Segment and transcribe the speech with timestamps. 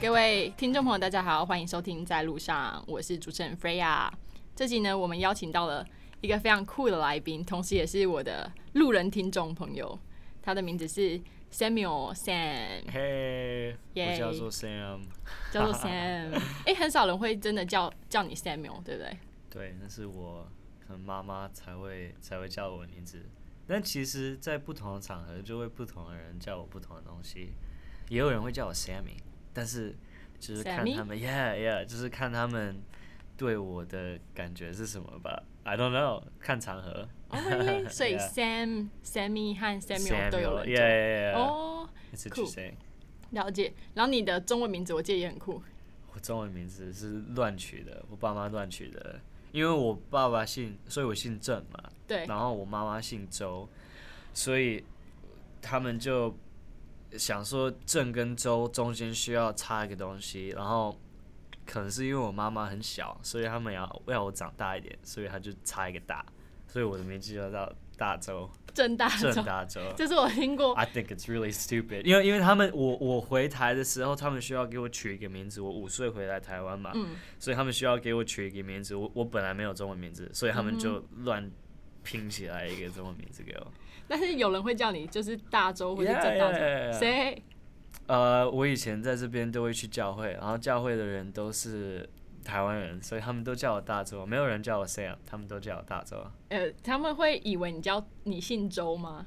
[0.00, 4.10] 各位听众朋友，大家好，欢迎收听在路上，我是主持人 Freya。
[4.54, 5.86] 这集呢，我们邀请到了
[6.20, 9.98] 一个非常酷的来宾，同时也是我的路人听众朋友，
[10.42, 11.18] 他的名字是
[11.54, 15.02] Samuel Sam，嘿，我叫做 Sam，
[15.52, 16.36] 叫做 Sam。
[16.66, 19.16] 哎、 很少人会真的叫叫你 Samuel，对不对？
[19.48, 20.48] 对，那是我
[20.84, 23.24] 可能妈妈才会才会叫我的名字，
[23.68, 27.52] 但其实，在不同的场合，就会不同的人叫我不同的东西，
[28.08, 29.18] 也有人会叫我 Sammy，
[29.52, 29.94] 但是
[30.40, 32.82] 就是看他们，Yeah Yeah，就是看他们
[33.36, 37.08] 对我的感觉是什么吧，I don't know，看场合。
[37.34, 37.88] 哦、really？
[37.90, 40.82] 所以 Sam、Sammy 和 Samuel 都有人叫。
[40.82, 42.74] Yeah Yeah，哦，It's interesting。
[43.30, 43.72] 了解。
[43.94, 45.62] 然后你的中文名字我记得也很酷，
[46.12, 53.68] 我中文名字是乱取的，我爸妈乱取的，因为我爸爸姓，所以我姓郑嘛，对，然后我妈妈姓周，
[54.32, 54.84] 所以
[55.60, 56.32] 他们就
[57.18, 60.96] 想说郑跟周中间需要插一个东西，然后
[61.66, 66.24] 可能是因为我妈妈很小，所以他们要要我长大一点，所以他就插一个大，
[66.74, 69.06] 所以我的名字就叫大周，郑大
[69.64, 69.80] 周。
[69.96, 75.60] 这是我听过 I think it's really stupid，因为因为他们我我回台的时候，他们需要给我取一个名字。
[75.60, 78.96] 我五岁回来台湾嘛，嗯所以他们需要给我取一个名字。
[78.96, 81.48] 我我本来没有中文名字，所以他们就乱
[82.02, 83.66] 拼起来一个中文名字给我。
[84.08, 86.98] 但是有人会叫你就是大洲或者郑大洲 yeah, yeah.
[86.98, 87.42] 谁？
[88.08, 92.06] 呃，我以前在这边都会去教会，然后教会的人都是
[92.44, 96.16] 台湾人，所以他们都叫我大周，没有人叫我 Sam，他们都叫我大周。
[96.50, 99.26] 呃，他们会以为你叫你姓周吗？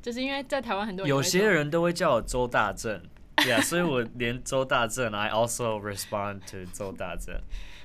[0.00, 3.02] 就是因为在台湾很多人有些人都会叫我周大正。
[3.38, 7.40] Yeah，所以我连周大正，I also respond to 周大正。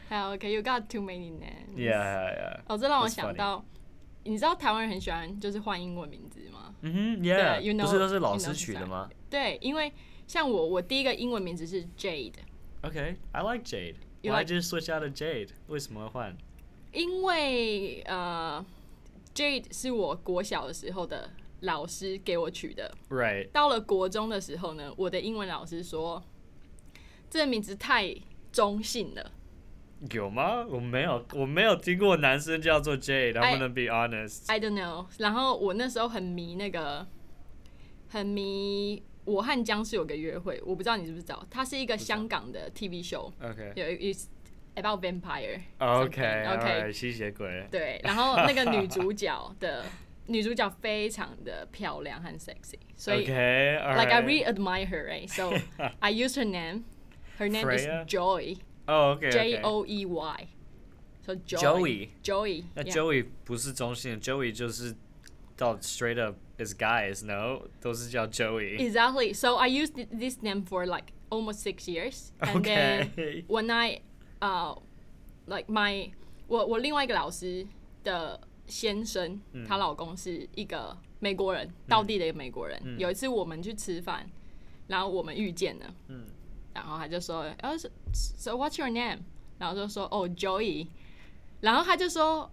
[0.10, 1.76] 好，OK，you got too many names。
[1.76, 2.60] Yeah, yeah, yeah.
[2.68, 3.64] 哦，这让我想到，
[4.24, 6.74] 你知道台湾人很喜欢就是换英文名字吗？
[6.82, 9.94] 嗯哼 know- 不是都是老师取的吗对，因为
[10.28, 13.96] 像我，我第一个英文名字是 Jade，？OK，I like Jade。
[14.24, 15.50] You Why like- just switch out of Jade？
[15.68, 16.38] 为什么会换
[16.94, 18.66] 因为呃
[19.36, 21.30] ，Jade 是我国小的时候的
[21.60, 22.96] 老师给我取的。
[23.10, 26.24] ？Right，到了国中的时候呢，我的英文老师说，
[27.30, 28.16] 这个名字太
[28.52, 29.32] 中性了。
[30.12, 30.66] 有吗？
[30.70, 33.34] 我没有，我没有听过男生叫做 Jade。
[33.34, 34.44] I'm gonna be honest。
[34.48, 35.08] I don't know。
[35.18, 37.06] 然后我那时候很迷那个，
[38.08, 43.74] 很迷《我和僵尸有个约会》，我不知道你知不知道，它是一个香港的 TV show，OK。
[43.76, 44.16] 有一
[44.76, 45.60] about vampire。
[45.78, 46.46] OK。
[46.46, 47.68] OK 吸血鬼。
[47.72, 49.86] 对，然后那个女主角的
[50.28, 53.34] 女主角非常的漂亮和 sexy，所以 OK。
[53.96, 55.28] like I really admire her, right?
[55.30, 55.54] So
[56.00, 56.84] I use her name.
[57.38, 58.06] Her name Freya?
[58.06, 58.58] is Joy.
[58.88, 59.32] 哦，OK。
[59.32, 60.48] J O E Y.
[61.26, 61.60] So Joy.
[61.60, 62.64] Joey Joey.
[62.76, 62.94] 那 yeah.
[62.94, 64.94] Joey 不是中性，Joey 就是
[65.57, 68.79] 到 straight up is guys no，都是叫 Joey。
[68.79, 69.35] Exactly.
[69.35, 73.45] So I used th- this name for like almost six years, and then OK。
[73.49, 74.01] when I,
[74.41, 74.79] uh,
[75.47, 76.11] like my
[76.47, 77.67] 我我另外一个老师
[78.05, 82.81] 的先生，嗯她老公是一个美国人，道地的一个美国人。
[82.85, 84.29] 嗯有一次我们去吃饭，
[84.87, 86.25] 然后我们遇见了，嗯
[86.75, 89.19] 然后他就说，哦、so, so what's your name？
[89.59, 90.87] 然后就说，哦、Joey，
[91.61, 92.49] 然后他就说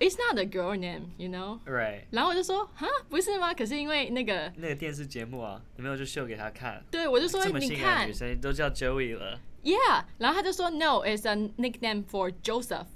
[0.00, 1.60] ，It's not a girl name，you know。
[1.64, 2.06] Right。
[2.10, 3.54] 然后我就说，哈，不是吗？
[3.54, 6.82] 可是因为那个，那个电视节目啊，有没有就秀给他看？
[6.90, 9.38] 对我就说这么你看性感的女生都叫 Joey 了。
[9.62, 12.86] ，Yeah，然后他就说，No，it's a nickname for Joseph。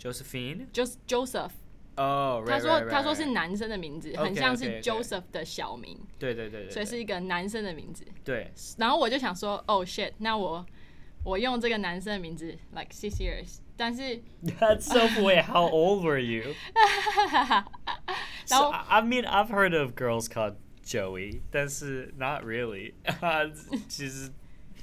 [0.00, 0.68] Josephine。
[0.72, 1.50] just Joseph，
[1.96, 8.04] 哦，他 right, 说 right, 他说是男生的名字，很像是 Joseph 的小名，对对对对，所以是一个男生的名字。
[8.22, 10.64] 对然后我就想说，Oh shit，那我
[11.25, 14.21] 我用这个男生的名字，like six years，但是
[14.59, 15.43] That's so wait.
[15.43, 16.55] How old were you?
[16.73, 17.65] 然
[18.45, 22.93] so 后 I I mean, I've heard of girls called Joey, 但是 not really.
[23.87, 24.31] 其实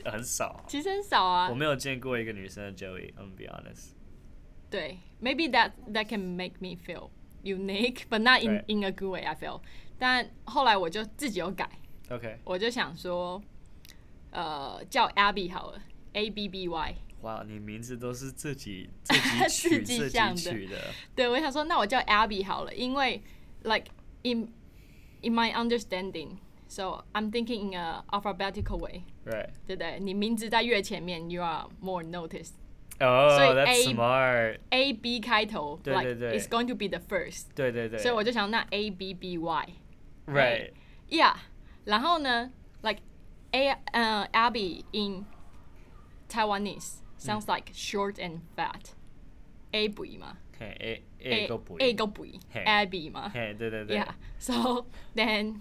[0.05, 0.65] 很少。
[0.69, 1.55] 其实很少啊我。
[1.55, 3.13] 没有见过一个女生的 Joey.
[3.15, 3.91] I'm gonna be honest.
[4.71, 7.11] 对，maybe that that can make me feel
[7.43, 8.65] unique, but not in Right.
[8.69, 9.23] in a good way.
[9.25, 9.61] I feel，
[9.99, 11.69] 但后来我就自己有改，
[12.11, 12.39] OK.
[12.45, 13.43] 我就想说，
[14.31, 15.81] 呃，叫 Abby 好了
[16.13, 16.95] ，A B B Y。
[17.23, 20.77] 哇，你名字都是自己自己自取 自 己想的己取的。
[21.17, 23.21] 对，我想说，那我叫 Abby 好了，因为
[23.65, 23.87] like
[24.23, 24.53] in
[25.23, 26.37] in my understanding,
[26.69, 29.49] so I'm thinking in a alphabetical way， Right.
[29.67, 29.99] 对不对？
[29.99, 32.53] 你名字在越前面，you are more noticed。
[33.01, 34.59] Oh, 所以 that's A- smart.
[34.71, 37.99] A B 开头对，like 对对 it's going to be the first，对对对。
[37.99, 39.69] 所以我就想那 A B B Y。
[40.27, 40.73] Right.
[41.09, 41.35] Yeah，
[41.85, 43.01] 然后呢，like
[43.53, 45.25] A 呃、Abby in
[46.33, 55.61] Taiwanese sounds like short and fat。A 肥嘛嘿，A A 个不 A 个肥嘿，Abby 嘛嘿，对对对，Yeah。So then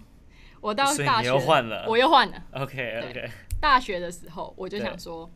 [0.60, 2.42] 我到所以你大学又换了我又换了。
[2.52, 5.30] ，OK OK，大学的时候，我就对想说，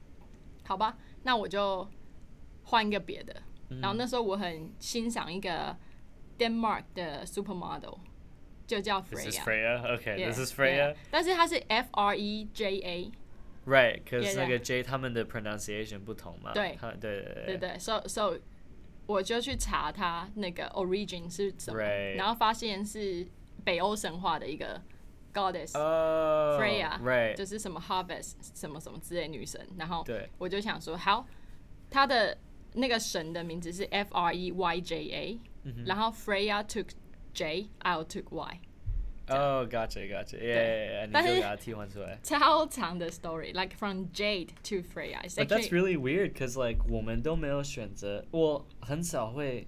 [0.65, 1.87] 好吧，那我就
[2.65, 3.35] 换一个别的。
[3.69, 5.77] 嗯然后那时候我很欣赏一个
[6.39, 7.99] Denmark 的 supermodel，
[8.67, 9.45] 就叫 This is Freya。
[9.45, 9.99] Freya.
[9.99, 10.57] Okay, Yeah, this is yeah.
[10.57, 10.97] Freya.
[11.11, 13.13] 但是它是 F R E J A，
[13.67, 14.63] Right, because Yeah, 那个 yeah.
[14.63, 16.53] J 他们的 pronunciation 不同嘛。
[16.53, 18.39] 对他对对对对，so so
[19.07, 22.17] 我就去查它那个 origin 是什么 Right.
[22.17, 23.27] 然后发现是
[23.65, 24.81] 北欧神话的一个
[25.33, 27.35] goddess，、哦 Freya Right.
[27.35, 31.27] 就是什么 harvest 什么什么之类的女神，然后对我就想说，好，
[31.91, 32.37] 她的
[32.75, 35.41] 那个神的名字是 F R E Y J A，、
[35.85, 36.89] 然嗯后 Freya took
[37.35, 38.61] J，I took Y，
[39.30, 40.38] 哦，gotcha gotcha.
[40.38, 41.06] Yeah, yeah, yeah.
[41.06, 42.20] 你但就是给他替换出来。
[42.24, 45.22] 超长的 story，like from Jade to Freya。
[45.24, 49.68] It's But that's really weird, cause like 我们都没有选择，我很少会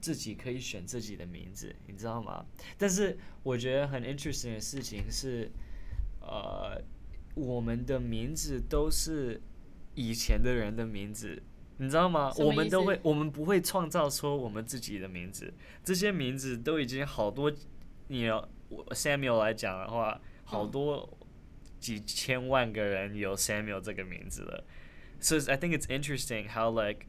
[0.00, 2.46] 自己可以选自己的名字，你知道吗？
[2.78, 5.50] 但是我觉得很 interesting 的事情是，
[6.20, 6.80] 呃，
[7.34, 9.40] 我们的名字都是
[9.94, 11.42] 以前的人的名字。
[11.82, 12.30] 你知道吗？
[12.36, 15.50] 我们都会，我们不会创造出我们自己的名字，
[15.82, 17.50] 这些名字都已经好多，
[18.10, 18.46] 你要
[18.90, 20.70] Samuel 来讲的话，好嗯。
[20.70, 21.18] 多
[21.78, 24.64] 几千万个人有 Samuel 这个名字的。
[25.20, 27.06] So I think it's interesting how like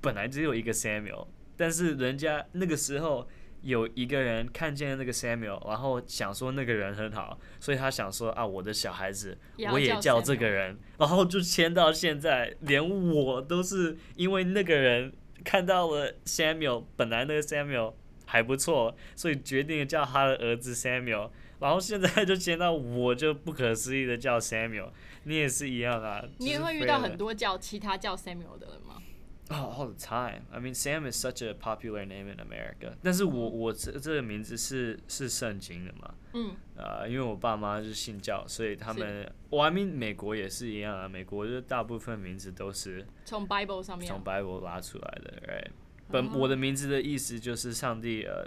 [0.00, 3.28] 本来只有一个 Samuel，但是人家那个时候
[3.60, 9.36] 有一个人看见那个 Samuel，然后想说那个人很好，所以他想说啊，我的小孩子
[9.70, 15.12] 我也叫这个人，然后就签到现在，连我都是因为那个人
[15.44, 17.94] 看到了 Samuel，本来那个 Samuel
[18.30, 21.30] 还不错，所以决定叫他的儿子 Samuel。
[21.58, 24.90] 然后现在就见到我就不可思议的叫 Samuel，
[25.24, 26.24] 你也是一样啊。
[26.38, 29.02] 你也会遇到很多叫其他叫 Samuel 的人吗
[29.48, 30.42] ？Oh, all the time.
[30.52, 32.94] I mean, Sam is such a popular name in America.
[33.02, 36.14] 但是我我这这个名字是是圣经的嘛？
[36.34, 41.08] 嗯，呃，因为我爸妈是信教，所以他们，我 I mean 美国也是一样啊。
[41.08, 45.70] 美国就大部分名字都是从 Bible 上面从 Bible 拉出来的，right？
[46.10, 48.46] 本、哦我的名字的意思就是上帝呃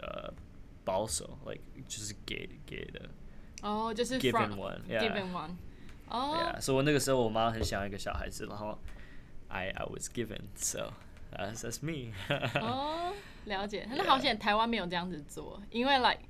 [0.00, 0.32] 呃
[0.84, 3.08] 保守，like 就是给给的
[3.62, 5.00] 哦，就是 given from one，yeah。
[5.00, 5.50] given one。
[6.08, 8.78] 哦 Yeah，所以我那个时候我妈很想要一个小孩子，然后
[9.48, 10.92] I I was given，so
[11.32, 12.12] that's that's me
[12.60, 13.12] 哦，
[13.46, 13.88] 了解。
[13.90, 16.20] 那好险台湾没有这样子做，因为 like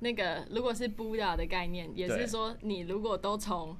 [0.00, 3.76] 那个如果是 Buddha 的概念，也是说你如果都从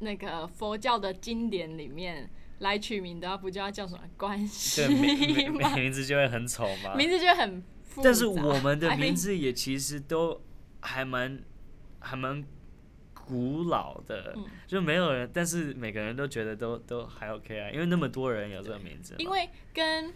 [0.00, 2.28] 那个佛教的经典里面
[2.60, 5.52] 来取名的话，不就要叫什么关系对名？
[5.74, 6.94] 名字就会很丑嘛。
[6.94, 8.04] 名字就很复杂。
[8.04, 10.40] 但是我们的名字也其实都
[10.80, 11.42] 还蛮
[11.98, 12.44] 还蛮
[13.14, 19.14] 古老的，嗯就没有人，但是每个人都觉得都都还 OK 啊，因为那么多人有这个名字。
[19.18, 20.12] 因为跟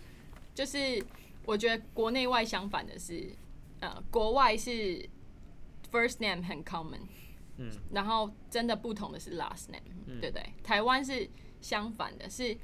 [0.55, 1.03] 就是
[1.45, 3.31] 我觉得国内外相反的是，
[3.81, 5.09] 呃，国外是
[5.91, 7.01] first name 很 common，
[7.57, 10.53] 嗯，然后真的不同的是 last name，、嗯对不对？
[10.63, 11.29] 台湾是
[11.61, 12.57] 相反的，是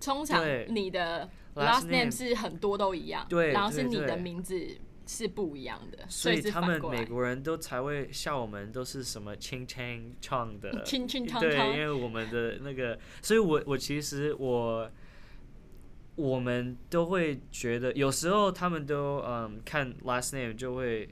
[0.00, 7.04] 通常你的 Last name 是很多都一样，对然后是你的名字是不一样的，所以他们美。
[7.04, 14.88] 国人都才会笑我们都是什么 ching chang chang 的，清清汤对，因为我们的那个，所以我我其实我
[16.14, 21.08] 我们都会觉得，有时候他们都嗯看 last name 就会，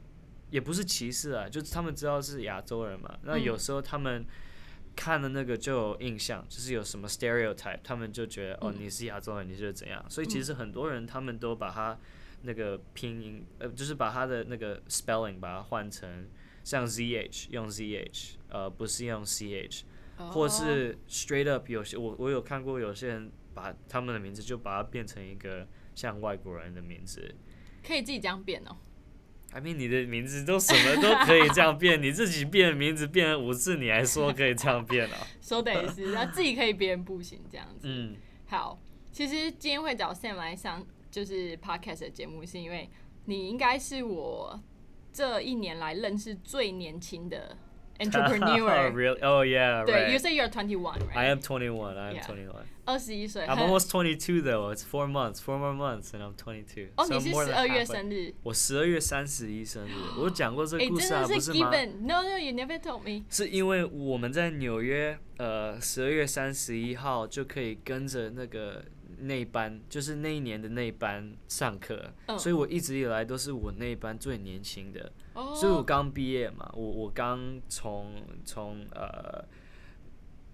[0.50, 3.42] 也不是歧视啊，就是他们知道是亚洲人嘛，那嗯。
[3.42, 4.24] 有时候他们
[4.96, 11.96] 看了那个就有印象，就是有什么 stereotype，他们就觉得哦嗯你是亚洲人，你就是怎样，所以其实很多人他们都把他
[12.42, 16.26] 那个拼音，呃，就是把他的那个 spelling 把它换成
[16.64, 19.82] 像 zh 用 zh，呃，不是用 ch。
[20.18, 27.34] 或哦是 straight up 有些我我有看过有些人把他们的名字就把它变成一个像外国人的名字。
[27.86, 28.74] 可以自己这样变哦、
[29.56, 35.16] I mean 你的名字都什么都可以这样变， 你自己变名字变了五次，你还说可以这样变啊？
[35.40, 37.88] 说的也是，那自己可以，别人不行这样子。
[37.88, 38.14] 嗯，
[38.46, 38.78] 好，
[39.10, 42.90] 其实今天会找 Sam 来上就是 podcast 的节目，是因为
[43.24, 44.62] 你应该是我
[45.10, 47.56] 这一年来认识最年轻的
[47.99, 48.91] entrepreneur。
[48.91, 49.19] really?
[49.21, 50.19] Oh yeah, 对，You right.
[50.19, 51.29] say you're twenty one, I right？
[51.31, 51.97] am 21.
[51.97, 52.25] I am Yeah.
[52.25, 52.55] 21.
[52.85, 53.45] 二十一岁。
[53.45, 54.73] I'm 很 almost 22 though.
[54.73, 56.89] It's four months, four more months, and I'm 22.
[56.97, 57.91] 哦， So 你 I'm 是 more 十 than 二月 halfway.
[57.91, 58.33] 生日。
[58.43, 61.71] 我十二月三十一生日，我有讲过这个哎，故事啊，真的是不是吗？
[61.71, 63.23] given。No, no, you never told me.
[63.29, 68.83] 是因为我们在纽约，呃，十二月三十一号就可以跟着那个
[69.19, 78.12] 那班，就是那一年的那班上课，嗯所以我一直以来都是我那一班最年轻的， 哦，所以我刚毕业嘛，我我刚从
[78.44, 79.44] 从呃，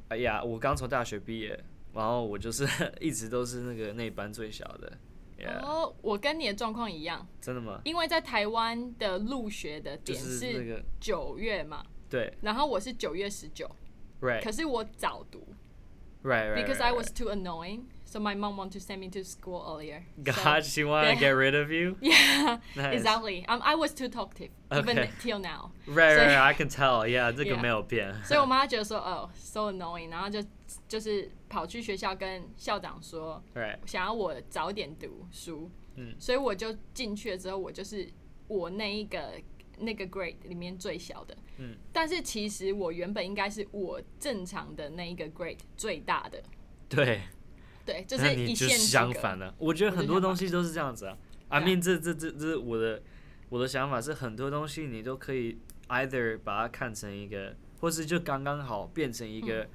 [0.09, 1.59] 哎呀，我刚从大学毕业，
[1.95, 2.67] 然后我就是
[3.01, 4.93] 一直都是那个那班最小的。
[5.39, 7.81] Yeah，、哦，我跟你的状况一样，真的吗？
[7.85, 13.69] 因为在台湾的入学的就点是是那个九月嘛，对然后我是九月十九
[14.21, 15.45] ，，right 可是我早读
[16.23, 19.24] right right，because right, I was too annoying, so my mom wanted to send me to
[19.24, 20.04] school earlier.
[20.26, 21.98] So- God, she wanted to get rid of you.
[22.02, 22.94] Yeah, Nice.
[23.02, 23.46] exactly.
[23.48, 25.10] Um, I was too talkative even Okay.
[25.22, 25.72] till now.
[25.88, 26.42] Right, 所以 right, right.
[26.42, 27.06] I can tell.
[27.08, 27.62] Yeah，这个 Yeah.
[27.62, 28.14] 没有变。
[28.24, 30.42] 所以我妈觉得说，哦，so annoying， 然后就
[30.88, 38.08] 就是跑去学校跟校长说， right，想要我早点读书，嗯所以我就进去了之后，我就是
[38.48, 39.34] 我那一个
[39.80, 46.42] 那个 grade 里面最小的，嗯，但是其实我原本应该是我正常的那一个 grade 最大的，
[46.90, 47.22] 对。
[47.85, 49.55] 对，就是一你就是线之隔相反的。
[49.59, 51.17] 我觉得很多东西都是这样子啊。
[51.49, 53.03] I mean，这这这这是我的
[53.49, 55.59] 我的想法是，很多东西你都可以
[55.89, 59.69] either 把它看成一个，或是就刚刚好变成一个、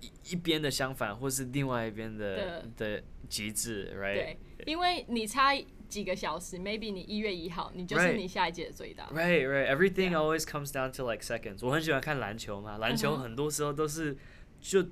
[0.00, 4.14] 一一边的相反，或是另外一边的的极致，right？
[4.14, 5.54] 对，因为你差
[5.88, 9.06] 几个小时，maybe 你一月一号，你就是你下一届的最大。
[9.06, 9.74] Right, right.
[9.74, 11.64] Everything always comes down to like seconds.
[11.66, 14.18] 我很喜欢看篮球嘛，篮球很多时候都是
[14.60, 14.84] 就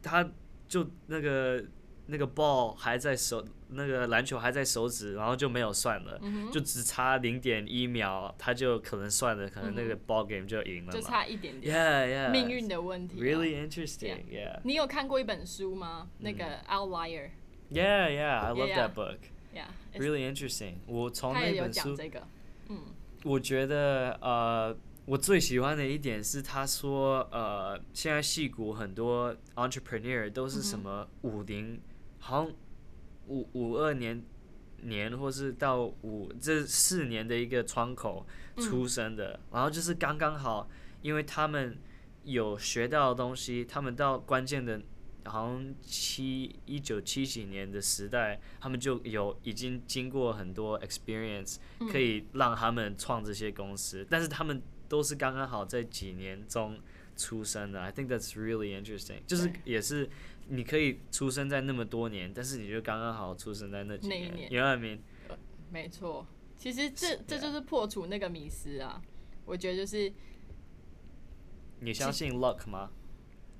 [0.00, 0.30] 他
[0.68, 1.64] 就那个
[2.06, 11.08] 那个 ball 还在手，那个篮球还在手指，然后就没有算了，嗯就只差零点一秒，他就可能算了，可能那个 ball game 就赢了就嘛。
[11.08, 12.30] 差一点点 Yeah, yeah.
[12.30, 14.24] 命运的问题啊、Really interesting.
[14.30, 14.60] Yeah.
[14.64, 16.08] 你有看过一本书吗？
[16.18, 18.40] 那个嗯 Outlier，Yeah, yeah.
[18.40, 19.18] I love Yeah, that book.
[19.54, 20.74] yeah，Really interesting.
[20.86, 22.22] 我从那本书讲这个，
[22.68, 22.78] 嗯
[23.24, 31.80] 我觉得呃，我最喜欢的一点是他说呃，现在戏骨很多 entrepreneur 都是什么五零、
[32.18, 32.52] 好像
[33.28, 34.22] 五五二年
[34.82, 40.68] 年或是到五这四年的一个窗口出生的，然后就是刚刚好，
[41.02, 41.76] 因为他们
[42.22, 44.80] 有学到的东西，他们到关键的。
[45.26, 51.56] 好像七一九七几年的时代，他们就有已经经过很多 experience，
[51.90, 56.78] 可以让他们创这些公司，但是他们都是刚刚好在几年中
[57.16, 57.80] 出生的。
[57.80, 60.08] I think that's really interesting，就是也是
[60.48, 64.98] 你可以出生在那么多年，但是你就刚刚好出生在那几那一年 You know what I mean？
[65.70, 66.26] 没错。
[66.56, 69.02] 其实这这就是破除那个迷思啊。
[69.44, 70.10] 我觉得就是
[71.80, 72.90] 你相信 luck 吗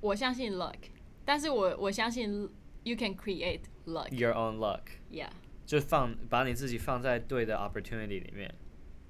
[0.01, 0.77] 我相信 luck，
[1.25, 2.49] 但是我我相信
[2.85, 4.09] you can create luck。
[4.11, 5.31] ？Your own luck，Yeah，
[5.67, 8.55] 就放把你自己放在对的 opportunity 里面。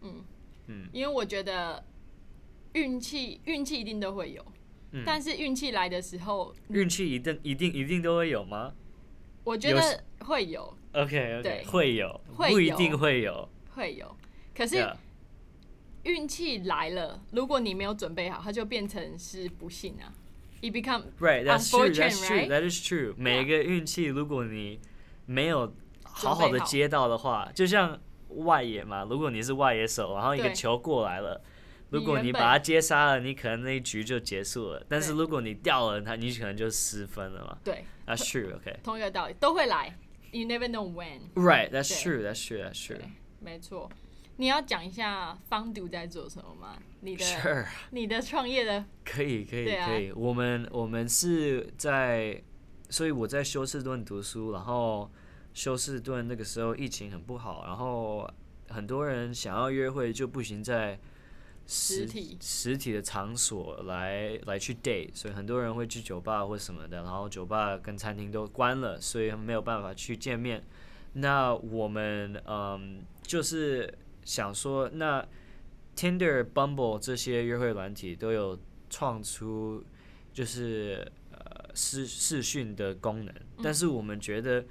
[0.01, 0.25] 嗯
[0.67, 1.85] 嗯因为我觉得
[2.75, 4.45] 运气运气一定都会有，
[4.93, 8.73] 嗯但是运气来的时候，运气一定一定一定都会有吗
[9.43, 10.63] 我觉得会有
[10.93, 13.49] ？OK OK，对会有，会不一定会有。
[13.75, 14.17] 会有，
[14.57, 14.87] 可是
[16.05, 20.13] 运气来了，如果你没有准备好，它就变成是不幸啊。
[20.63, 21.93] It become Right, that's true.
[21.93, 22.49] That's?
[22.49, 23.15] That is true.
[23.19, 24.81] 每一个运气，如果你
[25.27, 31.43] 没有好好的接到的话，就像外野嘛，如果你是外野手，然后一个球过来了，
[31.95, 34.85] 如果你把他接杀了，你可能那一局就结束了。
[34.89, 37.59] 但是如果你掉了他，你可能就失分了嘛。
[37.63, 38.53] 对 That's true.
[38.59, 38.77] Okay.
[38.83, 39.97] 同一个道理都会来
[40.33, 41.21] ，You never know when。
[41.35, 41.71] Right.
[41.71, 42.23] That's true.
[42.23, 42.63] That's true.
[42.63, 43.01] That's true.
[43.41, 43.91] 没错。
[44.37, 46.77] 你要讲一下方读在做什么吗？
[47.01, 47.67] 你的 Sure.
[47.91, 50.11] 你的创业的可以，可以，啊可以。
[50.11, 52.43] 我们我们是在，
[52.91, 55.09] 所以我在休斯顿读书，然后
[55.53, 58.29] 休斯顿那个时候疫情很不好，然后
[58.71, 60.99] 很多人想要约会就不行在
[61.67, 70.63] 实实体实体的场所来来去 date，所以很多人会去酒吧或什么的，然后酒吧跟餐厅都关了，所以没有办法去见面。
[71.15, 73.93] 那我们嗯，就是
[74.25, 75.27] 想说，那
[75.97, 78.59] Tinder、Bumble 这些约会软体都有
[78.91, 79.83] 创出
[80.33, 84.65] 就是呃视视讯的功能，但是我们觉得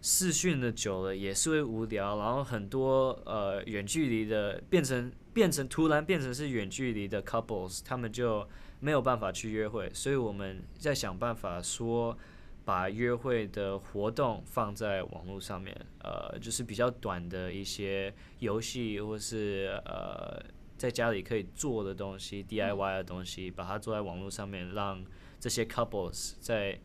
[0.00, 8.48] 视讯的久了也是会无聊，然后很多呃远距离的变成变成突然变成是远距离的 couples，他们就
[8.80, 12.16] 没有办法去约会，所以我们在想办法说。
[12.64, 20.40] 把约会的活动放在网络上面，呃，就是比较短的一些游戏，或是呃，
[20.78, 25.04] 在家里可以做的东西，DIY 的东西，把它做在网络上面，让
[25.40, 26.78] 这些 couples 在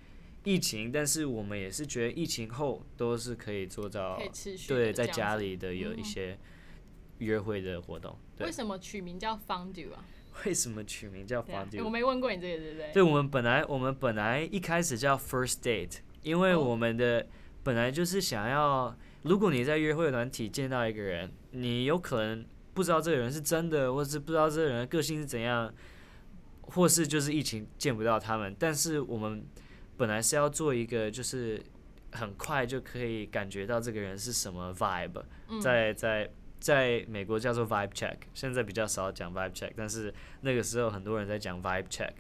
[0.44, 4.20] 疫情，但是我们也是觉得疫情后都是可以做到
[4.68, 6.40] 对，在家里的有一嗯些
[7.20, 8.18] 约会的活动。
[8.40, 10.04] 为，什么取名叫方读啊？
[10.46, 11.84] 为什么取名叫对啊 Fondue？
[11.84, 12.92] 我没问过你这个，对不对？
[12.94, 17.26] 对，我们本来我们本来一开始叫 first date，因为哦我们的
[17.64, 22.46] 本来就是想要，如果你在约会软体见到一个人，你有可能
[22.76, 25.74] 不知道这个人是真的，或是不知道这个人的个性是怎样，
[26.62, 29.44] 或是就是疫情见不到他们，但是我们
[29.98, 31.60] 本来是要做一个就是
[32.12, 42.12] 很快就可以感觉到这个人是什么 vibe，嗯在在在美国叫做 vibe check，现在比较少讲 vibe check，但是那个时候很多人在讲 vibe check。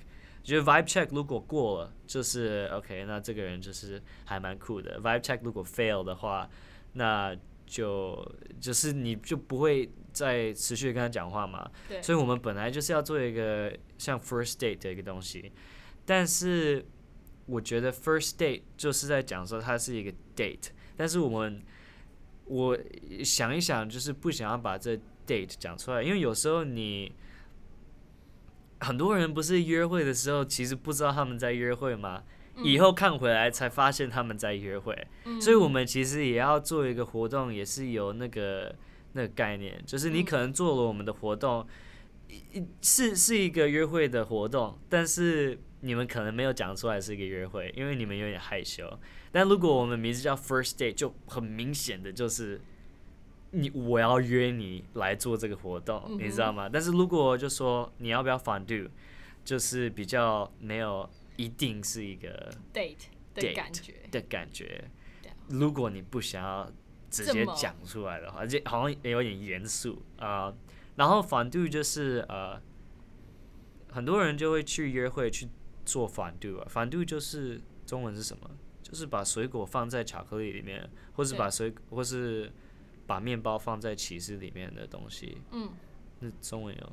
[0.44, 4.98] 觉得 vibe check 如果过了，就是 OK，那这个人就是还蛮酷的。
[5.02, 6.50] vibe check 如果 fail 的话，
[6.94, 8.26] 那就
[8.62, 11.70] 就是你就不会再持续跟他讲话嘛。
[11.90, 15.52] 对，所以我们本来就是要做一个像 first date 的一个东西，
[16.06, 16.86] 但是
[17.46, 21.62] 我觉得 first date 就是在讲说它是一个 date，但是我们
[22.48, 22.78] 我
[23.24, 27.12] 想一想，就是不想要把这 date 讲出来，因为有时候你
[28.80, 32.24] 很多人不是约会的时候，其实不知道他们在约会吗？
[32.64, 35.40] 以后看回来才发现他们在约会，嗯。
[35.40, 38.74] 所以我们其实也要做一个活动，也是有那个
[39.14, 40.26] 那个概念，就是你嗯。
[40.26, 41.68] 可能做了我们的活动，
[42.82, 49.00] 是是一个约会的活动，但是你们可能没有讲出来是一个约会，因为你们有点害羞。
[49.32, 52.60] 但如果我们名字叫 First Date，就很明显的就是
[53.52, 56.68] 你我要约你来做这个活动，嗯你知道吗？
[56.68, 58.90] 但是如果就说你要不要 fondue，
[59.46, 62.96] 就是比较没有一定是一个 date
[63.34, 64.84] 的 date 感觉，的感觉。
[65.50, 66.70] 如果你不想要
[67.10, 70.54] 直接讲出来的话，而且好像也有点严肃啊、
[70.96, 72.60] 然后反 o 就是呃，
[73.92, 75.48] 很多人就会去约会去
[75.88, 78.50] 做反 o 啊，反 o 就是中文是什么？
[78.84, 82.52] 就是把水果放在巧克力里面，或是把水或是
[83.06, 85.38] 把面包放在起司里面的东西。
[85.52, 85.70] 嗯，
[86.20, 86.92] 那中文有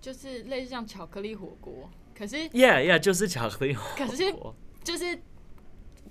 [0.00, 4.54] 就是类似像巧克力火锅，可是，Yeah Yeah，就是巧克力火可是锅。
[4.82, 5.20] 就是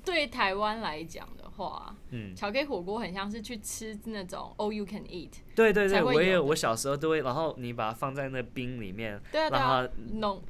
[0.05, 9.89] 对台湾来讲的话，嗯，巧克力火锅很像是去吃那种 all you can eat，对对对，我也我小时候都会，然后你把它放在那冰里面，对啊对然啊后，
[10.19, 10.43] 浓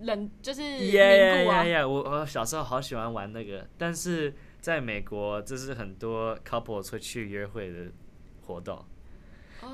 [0.00, 1.84] 冷就是凝耶固啊耶，耶！
[1.84, 7.92] 我我小时候好喜欢玩那个，但是在美国，这是很多 couple 会去约会的
[8.46, 8.84] 活动。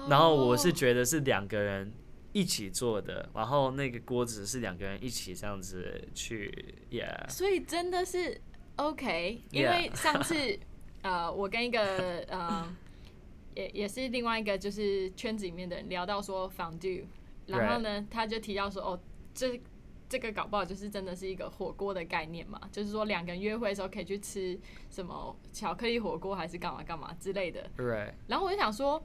[0.08, 1.92] 然后我是哦觉得是两个人
[2.32, 6.50] 一起做的，然后那个锅子是两个人一起这样子去
[6.90, 8.40] ，yeah，所以真的是
[8.76, 10.58] OK，因为上次
[11.02, 12.74] 呃，我跟一个呃，
[13.54, 17.04] 也也是另外一个就是圈子里面的人聊到说 fondue，
[17.46, 18.98] 然后呢，他就提到说哦，
[19.34, 19.60] 这
[20.12, 24.58] 这个搞不好就是真的是一个火锅的概念嘛，就是说两个人约会的时候可以去吃
[24.90, 27.70] 什么巧克力火锅还是干嘛干嘛之类的
[28.26, 29.02] 然后我就想说。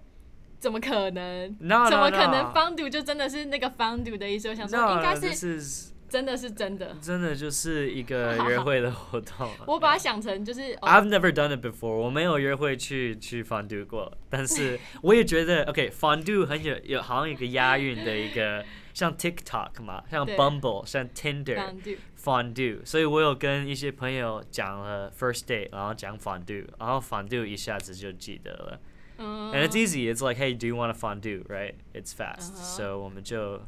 [0.59, 4.49] 怎么可能 No, 怎么可能 fondue 就真的是那个 fondue 的意思？
[4.49, 6.95] 我想说应该是真的是真的。
[6.99, 9.47] 真的就是一个 约会的活动。
[9.67, 18.65] 我把它想成就是哦 I've never done it before，我没有约会去去 fondue 过，但是我也觉得 OK fondue 很有有好像有一个押韵的一个，
[18.96, 28.80] 像 TikTok 嘛，像对 Bumble，像 Tinder fondue， fondue，所以我有跟一些朋友讲了 first date，然后讲 fondue，然后 fondue 一下子就记得了。
[29.18, 30.12] 嗯 And it's easy.
[30.12, 31.44] It's like, hey, do you want a fondue?
[31.46, 31.74] Right?
[31.92, 32.52] It's fast.
[32.52, 33.61] 嗯哼 So 我们就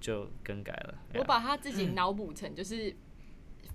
[0.00, 0.94] 就更改了。
[1.14, 1.26] 我 Yeah.
[1.26, 2.94] 把它自己脑补成就是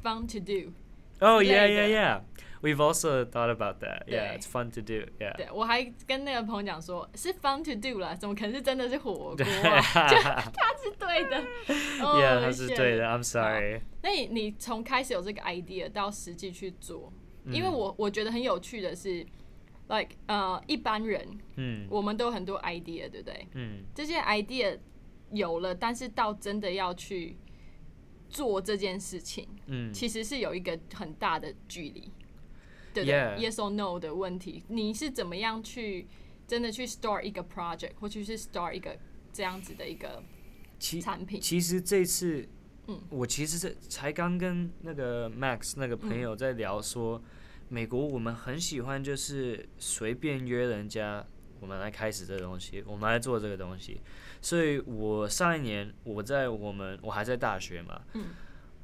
[0.04, 0.72] fun to do。
[1.20, 2.22] Oh 之 yeah, 类 yeah, 的 yeah.
[2.63, 4.05] We've also thought about that.
[4.07, 5.07] Yeah, 对 it's fun to do.
[5.19, 5.37] Yeah.
[5.37, 9.81] 对我还跟那个朋友讲说，是 fun to do 啦，怎么可能是真的是火锅啊？
[10.09, 10.43] 就他
[10.81, 11.39] 是对的。
[12.05, 13.05] 哦 Yeah，他是对的。
[13.05, 13.81] I'm sorry.
[14.03, 17.13] 那你你从开始有这个 idea 到实际去做，
[17.45, 19.27] 嗯因为我我觉得很有趣的是
[19.89, 23.47] ，like 呃一般人嗯我们都有很多 idea，对不对？
[23.55, 24.79] 嗯这些 idea
[25.33, 27.37] 有了，但是到真的要去
[28.29, 32.11] 做这件事情，嗯其实是有一个很大的距离，
[32.93, 33.05] 对.
[33.05, 36.07] Yes or no 的问题，你是怎么样去
[36.47, 38.97] 真的去 start 一个 project，或者是 start 一个
[39.33, 40.23] 这样子的一个
[40.79, 41.41] 其产品？
[41.41, 42.47] 其实这次，
[42.89, 47.23] 嗯我其实是才刚跟那个 Max 那个朋友在聊说，
[47.69, 51.25] 美国我们很喜欢就是随便约人家，
[51.61, 54.01] 我们来开始这个东西，我们来做这个东西。
[54.41, 58.27] 所以我上一年我在我们我还在大学嘛，嗯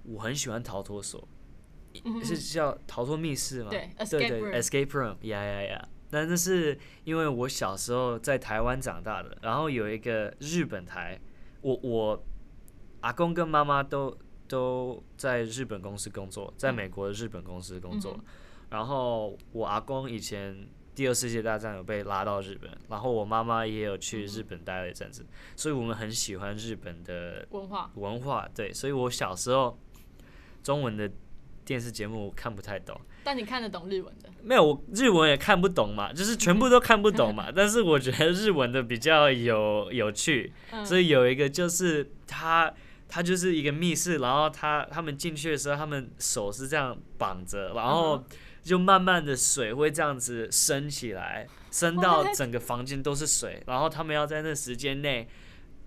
[0.04, 1.37] 我很喜欢逃脱所，嗯
[2.24, 3.70] 是叫逃脱密室吗？
[3.70, 5.82] 对对，escape 对 room，，escape room，yeah yeah yeah。
[6.10, 11.20] 那那是因为我小时候在台湾长大的，然后有一个日本台，
[11.60, 12.24] 我我
[13.00, 18.14] 阿公跟妈妈都都在日本公司工作，在嗯美国的日本公司工作。
[18.18, 18.24] 嗯
[18.70, 25.24] 然后我阿公以前第二次世界大战有被拉到日本，然后我妈妈也有去日本待了一阵子，
[25.56, 28.46] 所以我们很喜欢日本的文化，文化。
[28.54, 29.78] 对，所以我小时候
[30.62, 31.10] 中文的
[31.68, 32.98] 电视节目我看不太懂。
[33.22, 37.48] 但你看得懂日文的，没有，我日文也看不懂嘛，就是全部都看不懂嘛。
[37.54, 42.72] 但是我觉得日文的比较有有趣，嗯所以有一个就是他
[43.06, 48.24] 他就是一个密室，然后他他们进去的时候，他们手是这样绑着，然后
[48.62, 55.28] 就慢慢的水会这样子升起来，升到整个房间都是水，然后他们要在那时间内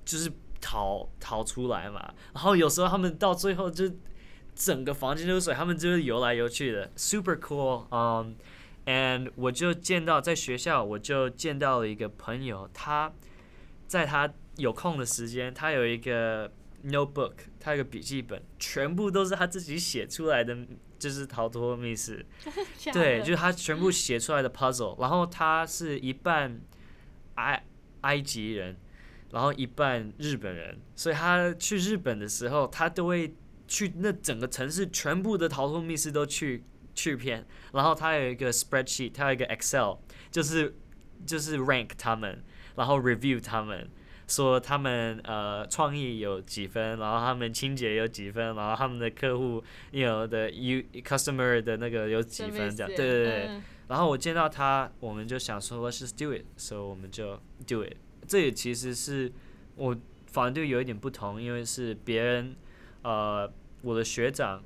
[0.06, 3.92] 就是逃逃出来嘛，然后有时候他们到最后就
[4.64, 8.36] 整个房间都是水，他们就是游来游去的，super cool，嗯、
[8.86, 13.12] and 我就见到在学校，我就见到了一个朋友，他
[13.88, 16.52] 在他有空的时间，他有一个
[16.86, 20.56] notebook，他有个笔记本，全部都是他自己写出来的，
[21.00, 22.24] 就是逃脱密室。
[22.94, 26.62] 对，就是他全部写出来的 puzzle，然后他是一半
[27.36, 27.66] 埃
[28.02, 28.78] 埃及人，
[29.32, 33.34] 然后一半日本人，所以他去日本的时候，他都会
[33.72, 39.96] 去那整个城市全部的逃脱密室都去去遍，然后他有一个 spreadsheet，他有一个 Excel，
[40.30, 40.76] 就是
[41.26, 42.44] 就是 rank 他们，
[42.76, 43.90] 然后 review 他们。
[44.28, 53.48] 说他们呃创意有几分，然后他们清洁有几分，然后他们的客户有的 u customer 的那个有几分这样，对对对。
[53.48, 57.98] 嗯然后我见到他，我们就想说 Let's just do it，所以我们就 do it。
[58.26, 59.30] 这也其实是
[59.76, 59.94] 我
[60.28, 62.56] 反对有一点不同，因为是别人
[63.02, 64.64] 呃我的学长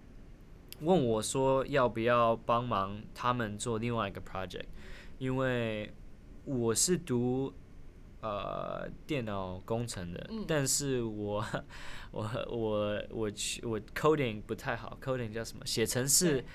[0.82, 4.65] 问我说要不要帮忙他们做另外一个 project，
[5.17, 5.93] 因为
[6.43, 7.54] 我是读
[8.21, 11.43] 呃电脑工程的，嗯 但是我
[12.12, 15.65] 我我我去我 coding 不太好，coding 叫什么？
[15.65, 16.45] 写程式对。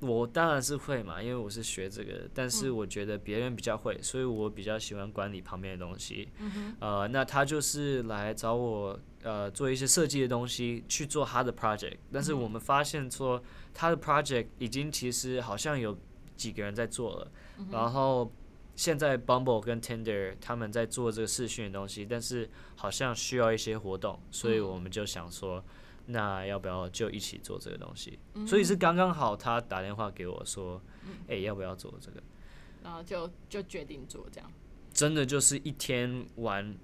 [0.00, 2.76] 我当然是会嘛，因为我是学这个，但是嗯。
[2.76, 6.28] 我觉得别人比较会，所以我比较喜欢管理旁边的东西。
[6.38, 12.40] 嗯呃，那他就是来找我呃做一些设计的东西去做他的 project，但是嗯。
[12.40, 13.42] 我们发现说
[13.74, 15.96] 他的 project 已经其实好像有
[16.36, 18.32] 几个人在做了，嗯然后
[18.74, 24.66] 现在 Bumble 跟 Tinder 他们在做这个视讯的东西，但是好像需要一些活动，所以嗯。
[24.66, 25.62] 我们就想说，
[26.06, 28.18] 那要不要就一起做这个东西？
[28.34, 32.22] 嗯所以是刚刚好，他打电话给我说，嗯哎、要不要做这个？
[32.82, 34.50] 然后就就决定做这样。
[34.92, 36.76] 真的就是一天完，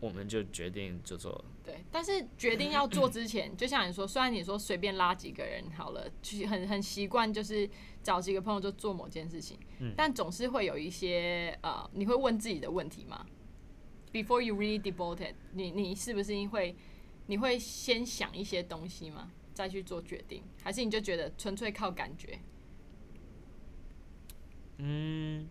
[0.00, 1.44] 我们就决定就做。
[1.64, 7.68] 对，但是决定要做之前， 就像你说，虽然你说随便拉几个人好了，去很很习惯，就是
[8.02, 13.24] 找几个朋友就做某件事情，嗯但总是会有一些呃，你会问自己的问题吗
[14.12, 16.76] ？Before you really devoted，你你是不是会
[17.26, 19.32] 你会先想一些东西吗？
[19.52, 22.40] 再去做决定，还是你就觉得纯粹靠感觉？
[24.78, 25.48] 嗯，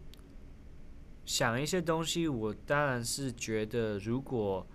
[1.26, 4.68] 想一些东西，我当然是觉得，如果，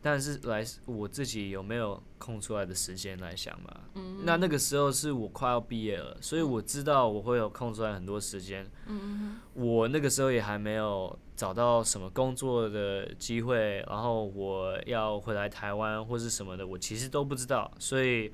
[0.00, 3.80] 但是来我自己有没有空出来的时间来想嘛？
[3.94, 8.64] 嗯那那个时候是我快要毕业了，所以我知道我会有空出来很多时间。
[8.86, 17.70] 嗯我那个时候也还没有找到什么工作的机会，然后我要回来台湾或是什么的，我其实都不知道。
[17.78, 18.32] 所以，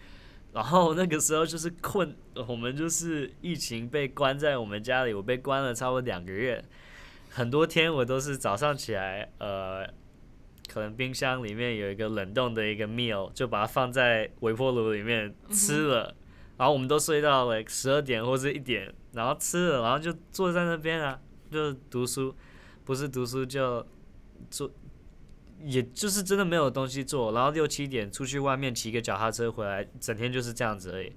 [0.53, 2.15] 然后那个时候就是困，
[2.47, 6.63] 我们就是疫情被关在我们家里，我被关了差不多两个月，
[7.31, 9.87] 很多天我都是早上起来，呃，
[10.69, 16.15] 可能冰箱里面有一个冷冻的一个 meal，就把它放在微波炉里面吃了。
[16.59, 21.19] 然后我们都睡到了十二点或者一点，然后吃了，然后就坐在那边啊，
[21.51, 22.35] 就读书，
[22.91, 23.87] 不是读书就
[24.51, 24.69] 做，
[25.63, 27.31] 也就是真的没有东西做。
[27.31, 31.13] 然后六七点出去外面骑个脚踏车回来，整天就是这样子而已。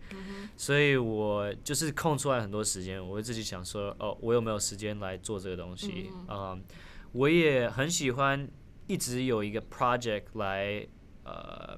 [0.55, 6.11] 所以我就是空出来很多时间，我会自己想说，哦，我有没有时间来做这个东西？
[6.29, 6.63] 嗯，
[7.11, 8.47] 我也很喜欢
[8.85, 10.87] 一直有一个 project 来
[11.23, 11.75] 呃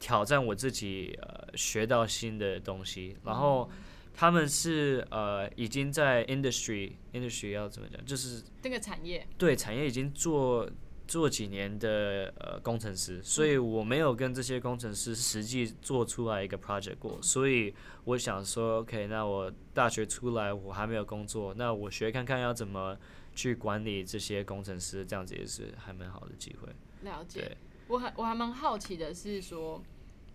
[0.00, 3.70] 挑战我自己呃学到新的东西，然后
[4.14, 10.70] 他们是呃已经在 industry industry 要怎么讲，就是这个产业，对产业已经做
[11.06, 17.74] 做几年的呃工程师，所以我没有跟这些工程师实际做出来一个 project 过，所以
[18.04, 22.96] 我想说，OK，那我大学出来我还没有工作，那我学看看要怎么
[23.34, 26.68] 去管理这些工程师，这样子也是还蛮好的机会。
[27.02, 27.56] 了解。
[27.86, 29.82] 我还我还蛮好奇的是说，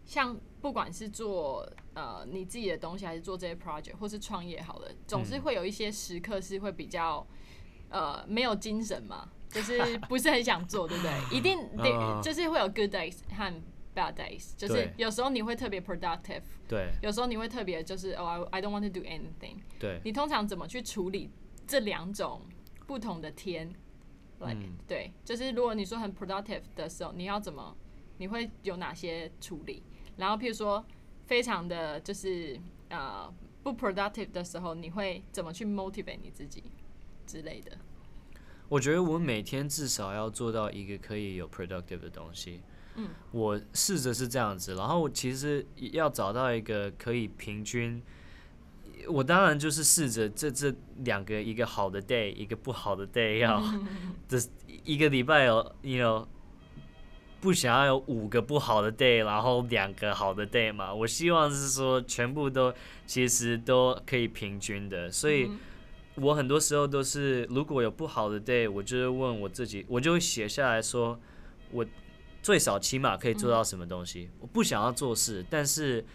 [0.09, 7.23] 像不管是做呃你自己的东西，还是做这些 project，或是创业好了，总是会有一些时刻是会比较
[7.89, 9.77] 呃没有精神嘛，就是
[10.09, 11.37] 不是很想做，对不对？
[11.37, 13.53] 一定得啊就是会有 good days 和
[13.93, 19.57] bad days，就是有时候你会特别 productive，对有时候你会特别就是哦、I I don't want to do anything。
[19.77, 21.29] 对，你通常怎么去处理
[21.67, 22.41] 这两种
[22.87, 23.71] 不同的天
[24.39, 27.77] ？like、嗯对，就是如果你说很 productive 的时候，你要怎么？
[28.17, 29.81] 你会有哪些处理？
[30.19, 30.85] 然后譬如说
[31.25, 33.31] 非常的就是呃
[33.63, 36.63] 不 productive 的时候，你会怎么去 motivate 你自己
[37.25, 37.77] 之类的？
[38.67, 42.61] 我觉得我每天至少要做到一个可以有 productive 的东西。
[42.95, 48.01] 嗯，我试着是这样子，然后其实要找到一个可以平均。
[49.07, 53.63] 我当然就是试着这这两个一个好的 day，一个不好的 day，要
[54.27, 54.37] 这
[54.83, 56.27] 一个礼拜有，you know，
[57.41, 60.93] 不想要有五个不好的 day，然后两个好的 day 嘛。
[60.93, 62.73] 我希望是说全部都
[63.05, 65.49] 其实都可以平均的，所以
[66.15, 71.19] 我很多时候都是如果有不好的 day，我就会问我自己，我就会写下来说，
[71.71, 71.85] 我
[72.41, 74.29] 最少起码可以做到什么东西。
[74.39, 76.05] 我不想要做事，但是。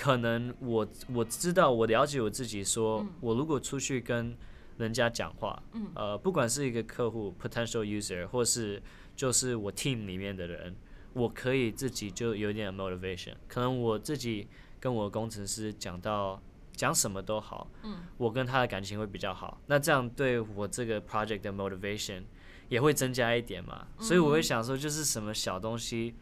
[0.00, 4.32] 可能我我知道，我了解我自己，说我如果出去跟
[4.76, 5.60] 人家讲话，
[5.96, 8.80] 呃，不管是一个客户 （potential user） 或是
[9.18, 10.76] 就是我 team 里面的人，
[11.12, 13.34] 我可以自己就有点 motivation。
[13.48, 14.46] 可能我自己
[14.78, 16.40] 跟我工程师讲到
[16.76, 17.68] 讲什么都好，
[18.16, 19.60] 我跟他的感情会比较好。
[19.66, 22.22] 那这样对我这个 project 的 motivation
[22.68, 23.88] 也会增加一点嘛？
[23.98, 26.14] 所以我会想说，就是什么小东西。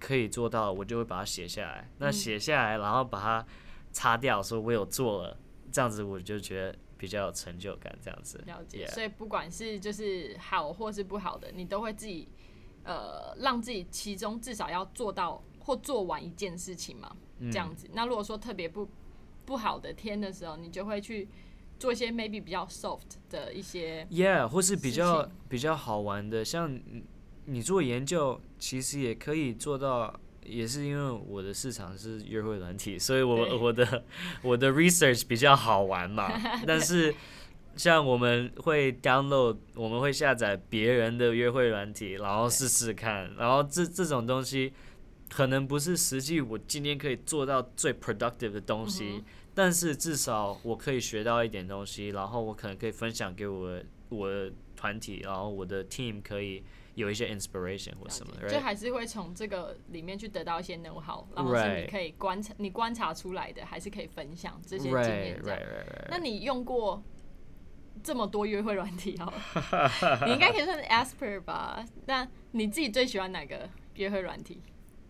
[0.00, 1.90] 可以做到，我就会把它写下来。
[1.96, 3.46] 那写下来，然后把它
[3.90, 5.38] 擦掉，说我有做了，
[5.72, 7.94] 这样子我就觉得比较有成就感。
[8.02, 8.86] 这样子，了解。
[8.88, 12.28] 所以不管是就是好或是不好的，你都会自己
[12.84, 17.14] 呃让自己其中至少要做到或做完一件事情嘛，
[17.52, 17.86] 这样子。
[17.92, 18.88] 那如果说特别不
[19.44, 21.28] 不好的天的时候，你就会去
[21.78, 26.80] 做一些 maybe 比较 soft 的一些，yeah，或是比较比较好玩的，像。
[27.46, 34.04] 你做研究其实也可以做到，也是因为我的市场是约会软体，所以我我的
[34.42, 36.30] 我的 research 比较好玩嘛。
[36.66, 37.14] 但是
[37.76, 44.72] 像我们会 download，我们会下载别人的约会软体，然后试试看，然后这这种东西
[45.30, 53.80] 可能不是实际我今天可以做到最 productive 的东西，但是至少我可以学到一点东西，然后我可能可以分享给我
[54.10, 56.62] 我的团体，然后我的 team 可以。
[56.94, 65.42] 有一些 inspiration 或什么的，就还是会从这个里面去得到一些 know how，然后是你可以观察，你观察出来的，还是可以分享这些经验。
[66.08, 67.02] 那你用过
[68.02, 69.32] 这么多约会软体哦，
[70.24, 71.84] 你应该可以算 asper 吧？
[72.06, 74.62] 那你自己最喜欢哪个约会软体？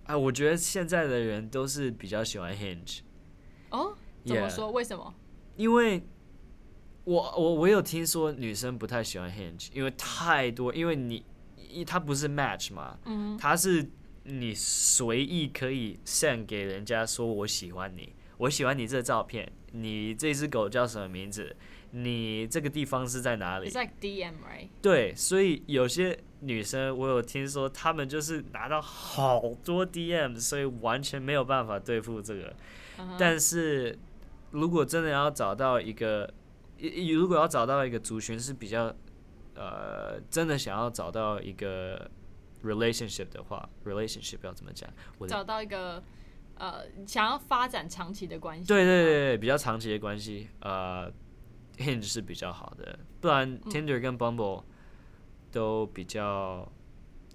[0.05, 3.01] 啊，我觉得现在的人都是比较喜欢 hinge。
[3.69, 3.95] 哦，
[4.25, 4.71] 怎么说？
[4.71, 5.15] 为什么？
[5.57, 6.03] 因为
[7.05, 11.23] 我我我有听说女生不太喜欢 hinge，因为太多，因为你。
[11.83, 13.89] 它不是 match 嘛，嗯它是
[14.25, 21.57] 你随意可以 send 给人家说我喜欢你，我喜欢你这照片，你这只狗叫什么名字？
[21.93, 24.69] 你这个地方是在哪里？It's like DM, right?
[24.83, 32.55] 对，所以有些女生我有听说，她们就是拿到好多 DM，所以完全没有办法对付这个。
[33.19, 33.99] 但是
[34.51, 36.33] 如果真的要找到一个，
[37.15, 38.95] 如果要找到一个族群是比较。
[39.55, 42.11] 呃，真的想要找到一个
[42.63, 44.89] relationship 的话，relationship 要怎么讲？
[45.29, 46.03] 找到一个
[46.57, 48.67] 呃，想要发展长期的关系。
[48.67, 51.11] 对对对，比较长期的关系，呃
[51.79, 54.65] ，Hinge 是比较好的，不然 Tinder 跟 Bumble
[55.51, 56.71] 都比较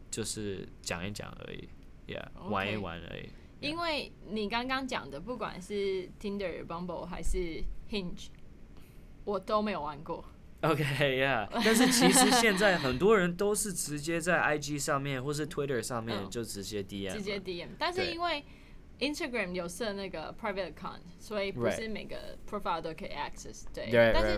[0.09, 1.69] 就是讲一讲而已
[2.07, 3.29] ，Yeah，玩一玩而已。
[3.59, 8.27] 因为你刚刚讲的，不管是 Tinder、Bumble 还是 Hinge，
[9.25, 10.23] 我都没有玩过。
[10.61, 17.69] OK，Yeah， 但是其实现在很多人都是直接在 IG 上面或是 Twitter 上面就直接 DM，直接 DM。
[17.77, 18.43] 但是因为
[18.99, 23.63] Instagram 有设那个 private account，所以不是每个 profile 都可以 access。
[23.73, 24.35] 对，但是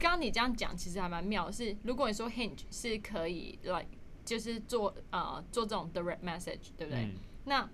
[0.00, 3.88] 刚刚你这样讲其实还蛮妙，是如果你说 Hinge 是可以 like
[4.24, 7.10] 就是做呃做这种 direct message，对不对？
[7.44, 7.68] 那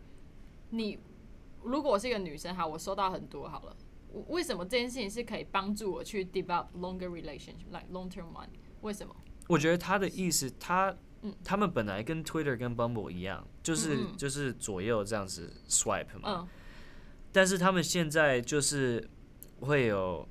[0.70, 0.98] 你
[1.62, 3.76] 如果我是一个女生，哈，我收到很多好了。
[4.28, 8.48] 为什么这件事情是可以帮助我去 develop longer relationship，like long term one？
[8.82, 9.14] 为什么？
[9.48, 10.94] 我觉得他的意思，他
[11.42, 16.48] 他们本来跟 Twitter 跟 Bumble 一样，就是就是左右这样子 swipe 嘛。
[17.32, 19.08] 但是他们现在就是
[19.60, 20.28] 会有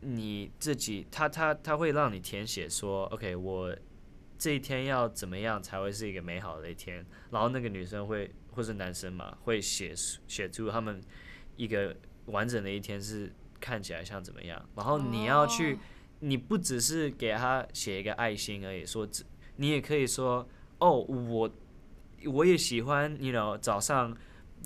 [0.00, 3.76] 你自己，他他他会让你填写说，OK，我
[4.38, 7.04] 这一天要怎么样才会是一个美好的一天？
[7.30, 9.94] 然后那个女生会或是男生嘛，会写
[10.26, 11.00] 写出他们
[11.56, 11.94] 一个。
[12.26, 14.68] 完整的一天是看起来像怎么样？
[14.76, 15.78] 然后你要去，
[16.20, 19.08] 你不只是给他写一个爱心而已，说，
[19.56, 20.46] 你也可以说，
[20.78, 21.50] 哦，我
[22.26, 24.16] 我也喜欢，you know，早上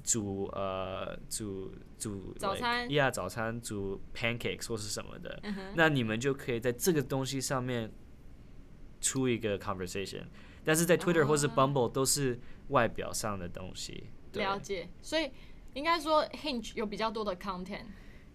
[0.02, 5.42] 煮呃煮煮早餐，呀，早餐煮 pancakes 或是什么的，
[5.74, 7.90] 那你们就可以在这个东西上面
[9.00, 10.24] 出一个 conversation，
[10.64, 14.04] 但是在 Twitter 或是 Bumble 都是外表上的东西。
[14.32, 15.30] 了解，所以。
[15.74, 17.84] 应该说，Hinge 有比较多的 content。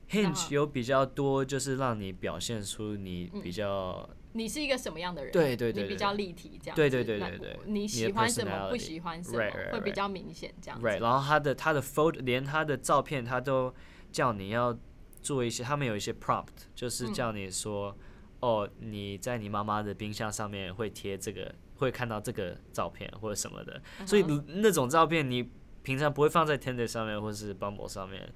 [0.09, 5.31] Hinge 有比较多，就是让你表现出你比较你是一个什么样的人？
[5.33, 6.81] 对对对比较立体这样子。
[6.81, 10.85] 对对对那对对你喜欢什么，不喜欢什么会比较明显这样子。
[10.85, 13.73] right，然后他的他的 photo 连他的照片他都
[14.11, 14.77] 叫你要
[15.21, 17.97] 做一些，他们有一些 prompt，就是嗯叫你说，
[18.41, 25.49] 哦，你在你妈妈的冰箱上面会贴这个，会看到这个照片或者什么的，所以那种照片你
[25.85, 28.27] 平常不会放在 Tinder 上面或是 Bumble 上面，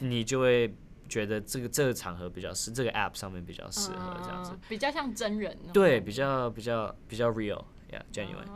[0.00, 0.72] 你就会
[1.08, 5.70] 觉得这个这个场合比较适，这个 app 上面比较适合这样子嗯，比较像真人哦。
[5.72, 8.46] 对，比较比较比较 real，yeah，genuine，、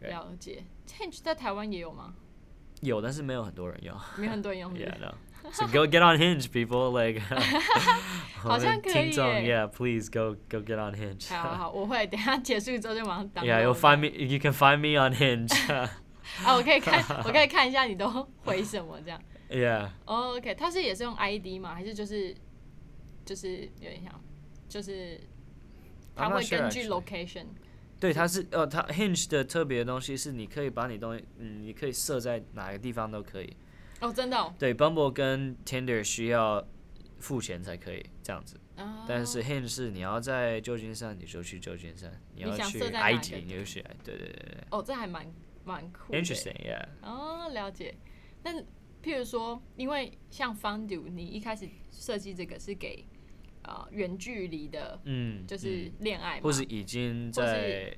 [0.00, 0.64] 了解。
[0.88, 2.14] Hinge 在台湾也有吗？
[2.80, 3.94] 有，但是没有很多人用。
[4.16, 5.14] 没有很多人用是不是 Yeah, no.
[5.52, 6.90] So go get on Hinge, people.
[6.90, 7.20] Like,
[8.36, 11.34] 好像可以听众耶 Yeah, please go go get on Hinge.
[11.34, 13.42] 好好好，我会等下结束之后就马上打。
[13.42, 14.08] Yeah, you'll find me.
[14.08, 15.90] You can find me on Hinge.
[16.44, 18.08] 啊， 我可以看，我可以看一下你都
[18.44, 19.20] 回什么这样。
[19.50, 19.88] yeah.
[20.06, 21.74] 哦 OK，他是也是用 ID 吗？
[21.74, 22.34] 还是就是
[23.24, 24.24] 就是有点像，
[24.68, 25.20] 就是
[26.16, 27.46] 他会根据 location
[28.00, 33.56] 对，它是呃，它 Hinge 的特别的东西是你可以把你东西，嗯，你可以设在哪个地方都可以。
[34.00, 34.52] 哦，真的哦。
[34.58, 36.62] 对，Bumble 跟 Tinder 需要
[37.18, 45.24] 付钱才可以这样子，啊但是 Hinge 是你要在旧金山你就去旧金山，你你要去想设在埃及你就去，对对对对哦，这还蛮
[45.64, 46.18] 蛮酷的。
[46.18, 46.86] ，Interesting, yeah.
[47.02, 47.94] 哦，了解。
[48.42, 48.60] 那
[49.02, 53.04] 譬如说，因为像 Fundu，你一开始设计这个是给
[53.62, 57.96] 呃远距离的，嗯，就是嗯恋爱嘛，或是已经在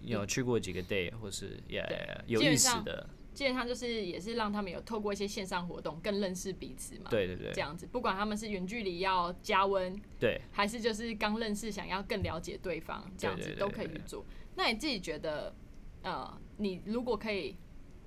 [0.00, 7.08] 有去过几个 day，或是 yeah, 对 yeah, 有意思基本上的，基本上就是也是让他们有透过一些线上活动更认识彼此嘛。
[7.08, 10.40] 对对对这样子，不管他们是远距离要加温，对。
[10.50, 14.24] 还是就是刚认识想要更了解对方，这样子都可以去做。
[14.54, 15.54] 那你自己觉得，
[16.02, 17.56] 呃，你如果可以，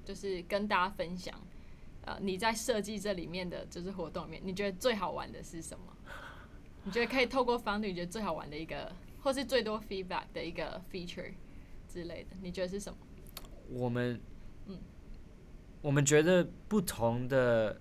[0.03, 1.33] 就是跟大家分享，
[2.03, 5.85] 呃，你在设计这里面的就是活动里面，你觉得最好玩的是什么？
[6.83, 11.33] 你觉得可以透过方女，你觉得最好玩的一个，或是最多 feedback 的一个 feature
[11.87, 12.97] 之类的，你觉得是什么？
[13.69, 14.21] 我们，
[14.67, 14.77] 嗯
[15.81, 17.79] 我们觉得不同的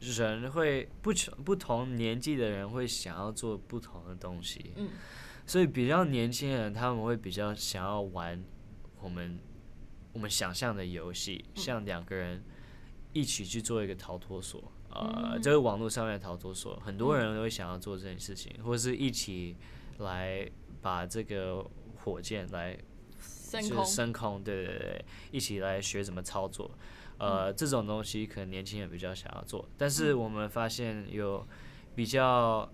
[0.00, 4.90] 人会不同不同年纪的人会想要做不同的东西，嗯
[5.46, 8.42] 所以比较年轻人他们会比较想要玩
[9.04, 9.38] 我们
[10.14, 11.62] 我们想象的游戏，嗯。
[11.62, 12.42] 像两个人
[13.12, 15.42] 一起去做一个逃脱所，呃，嗯。
[15.42, 19.56] 这个网络上面的逃脱所，很多人都会想要做这件事情，或者是一起
[19.98, 20.48] 来
[20.80, 21.64] 把这个
[21.96, 22.76] 火箭来
[23.84, 26.70] 升空，对对对，一起来学怎么操作。
[27.18, 31.46] 呃，这种东西可能年轻人比较想要做，但是我们发现有
[31.94, 32.68] 比较，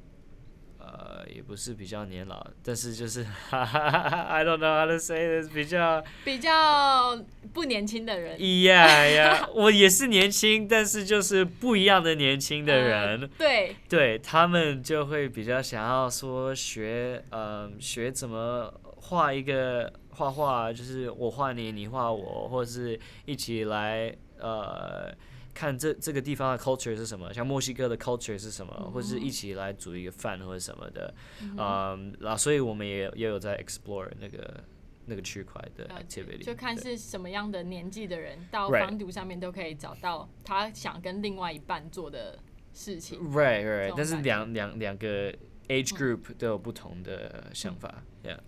[0.92, 7.16] 呃，也不是比较年老，但是就是 I don't know how to say this，比较比较
[7.52, 13.20] 不年轻的人，，Yeah Yeah， 我也是年轻，但是就是不一样的年轻的人。
[13.20, 25.12] 呃对，对他们就会比较想要说学，呃，学怎么画一个画画，就是我画你，你画我，或者是一起来呃
[25.60, 31.14] 看这这个地方的 culture 是什么，像墨西哥的 culture 是什么，或者是一起来煮一个饭或者什么的，
[31.58, 34.64] 嗯，然后所以我们也也有在 explore 那个
[35.04, 42.38] 那个区块的 activity，就看是什么样的年纪的人到防毒上面都可以找到他想跟另外一半做的
[42.72, 43.20] 事情。
[43.30, 45.30] right right，但是两两两个
[45.68, 48.38] age group 都有不同的想法，yeah。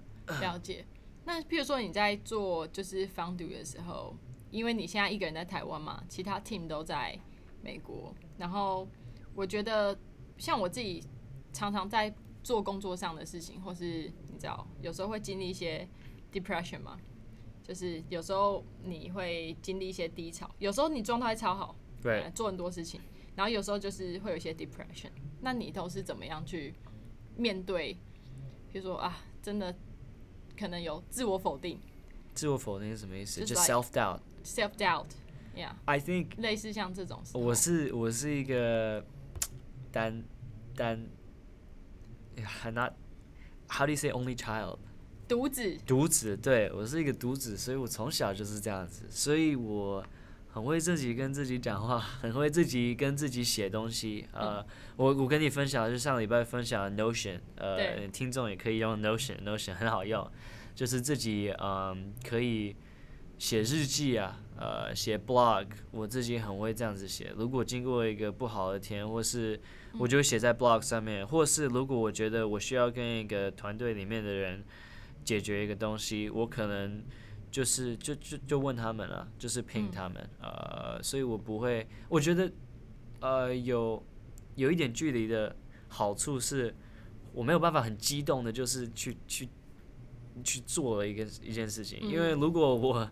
[0.40, 0.87] 了解。
[1.25, 4.16] 那譬如说你在做就是防毒的时候，
[4.52, 7.18] 因为你现在一个人在台湾嘛，其他 team 都在
[7.60, 8.86] 美国，然后
[9.34, 9.98] 我觉得
[10.38, 11.02] 像我自己
[11.52, 15.88] 常常在做工作上的事情，或是你知道有时候会经历一些
[16.32, 17.00] depression 嘛，
[17.62, 23.00] 就是有时候你会经历一些低潮，有时候你状态超好，对呃，做很多事情，
[23.34, 25.10] 然后有时候就是会有一些 depression。
[25.40, 26.74] 那你都是怎么样去
[27.36, 27.94] 面对？
[28.70, 29.74] 比如说啊，真的
[30.58, 31.80] 可能有自我否定
[32.34, 33.40] 自我否定是什么意思？
[33.40, 34.20] 就就是 self doubt。
[34.44, 37.22] （self doubt），yeah，I think 类似像这种。
[37.35, 39.05] 我是我是一个
[39.90, 40.22] 单
[40.74, 41.07] 单
[42.37, 42.92] ，I'm not
[43.68, 44.78] how do you say only child？
[45.28, 50.05] 独子，独子，对我是一个独子，所以我从小就是这样子，所以我
[50.51, 54.28] 很会自己跟自己讲话，很会自己跟自己写东西。
[54.32, 54.62] 呃，
[54.97, 60.30] 我我跟你分享，就上礼拜分享的 Notion，呃，听众也可以用 Notion，Notion 很好用，
[60.74, 62.76] 就是自己嗯可以
[63.43, 67.32] 写日记啊，呃，写 blog，我自己很会这样子写。
[67.36, 69.61] 如果经过一个不好的天，或是
[69.99, 74.62] 我就写在 blog 上面，或是如果我觉得我需要跟一个团队里面的人
[75.24, 77.03] 解决一个东西，我可能
[77.51, 82.49] 就是就就就问他们了，就是拼他们，呃，所以我不会，我觉得
[83.18, 84.01] 呃有
[84.55, 85.57] 有一点距离的
[85.88, 86.72] 好处是，
[87.32, 89.49] 我没有办法很激动的，就是去去
[90.45, 92.38] 去做了一个一件事情，因为嗯。
[92.38, 93.11] 如果我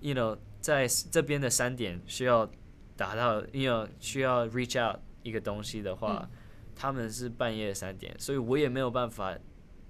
[0.00, 2.50] ，you know，在这边的三点需要
[2.96, 6.38] 达到，you know，需要 reach out 一个东西的话，嗯
[6.76, 9.36] 他们是半夜三点，所以我也没有办法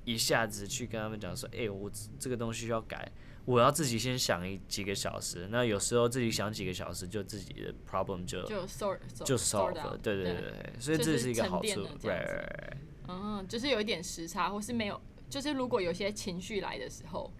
[0.04, 1.88] 一下子去跟他们讲说，哎、我
[2.18, 3.12] 这个东西需要改，
[3.44, 5.46] 我要自己先想一几个小时。
[5.52, 9.96] 那有时候自己想几个小时，就自己的 problem 就就 sort 就 solve 了。
[10.02, 11.86] 对对对对，所以这是一个好处。
[12.02, 12.72] right
[13.06, 15.00] 嗯，就是有一点时差，或是没有，
[15.30, 17.32] 就是如果有些情绪来的时候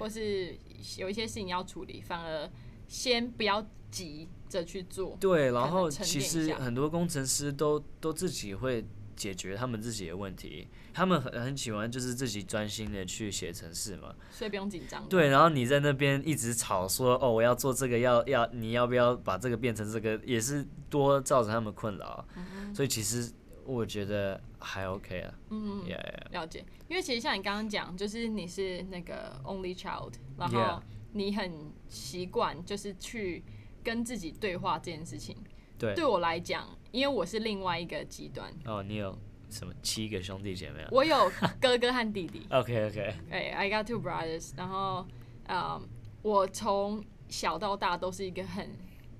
[0.00, 0.54] 或是
[0.98, 2.50] 有一些事情要处理，反而
[2.88, 5.16] 先不要急着去做。
[5.18, 8.84] 对，然后其实很多工程师都都自己会
[9.14, 14.14] 解决他们自己的问题，他们很很喜欢就是自己专心的去写程式嘛。
[14.30, 15.08] 所以不用紧张。
[15.08, 22.26] 对，然后你在那边一直吵说哦，我要做这个，要要你要不要把这个变成这个，也是多造成他们困扰。
[22.74, 23.32] 所以其实
[23.66, 25.34] 我觉得还 OK 啊。
[25.50, 26.32] 嗯，Yeah, yeah.
[26.32, 26.64] 了解。
[26.88, 33.42] 因为其实像你刚刚讲，就是你是那个 only child，然后你很习惯就是去
[33.82, 35.36] 跟自己对话这件事情。
[35.78, 35.94] 对。
[35.94, 39.16] 对我来讲，因为我是另外一个极端，哦，你有
[39.50, 42.46] 什么七个兄弟姐妹啊我有哥哥和弟弟。
[42.50, 43.14] OK OK。
[43.30, 44.52] 哎、i got two brothers。
[44.56, 45.06] 然后，
[45.48, 45.80] 嗯，
[46.22, 48.70] 我从小到大都是一个很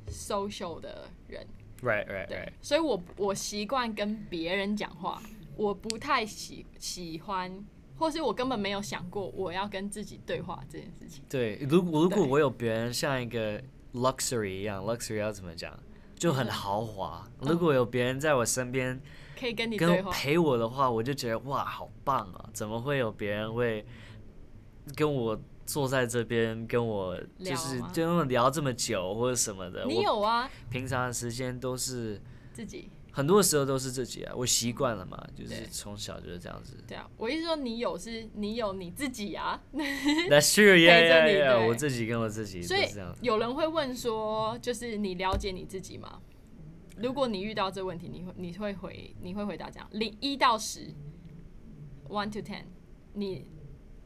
[0.09, 1.47] social 的人，
[1.83, 2.53] Right right 对 right。
[2.61, 5.21] 所以我我习惯跟别人讲话，
[5.57, 7.65] 我不太喜喜欢，
[7.99, 11.25] 或是我根本没有想过我要跟自己对话这件事情。
[11.29, 13.63] 对，如果如果我有别人像一个
[13.95, 15.73] luxury 一样，luxury 要怎么讲？
[16.19, 17.29] 就很嗯豪华。
[17.41, 18.99] 如果有别人在我身边
[19.39, 22.49] 可以跟你跟，陪我的话，我就觉得哇，好棒啊！
[22.55, 23.85] 怎么会有别人会
[24.95, 29.85] 跟我坐在这边跟我就是跟我聊这么久或者什么的？
[29.87, 32.21] 你有啊，平常的时间都是
[32.53, 36.77] 自己很多时候都是自己啊，我习惯了嘛，就是对从小就是这样子。
[36.87, 42.87] 对啊，我意思说你有是你有你自己啊， That's true, 我自己跟我自己所以。
[43.23, 46.21] 有人会问说，就是你了解你自己吗？
[46.99, 50.95] 如果你遇到这问题，你会你会回你会回答这样，零一到十
[52.09, 52.65] ，one to ten，
[53.15, 53.51] 你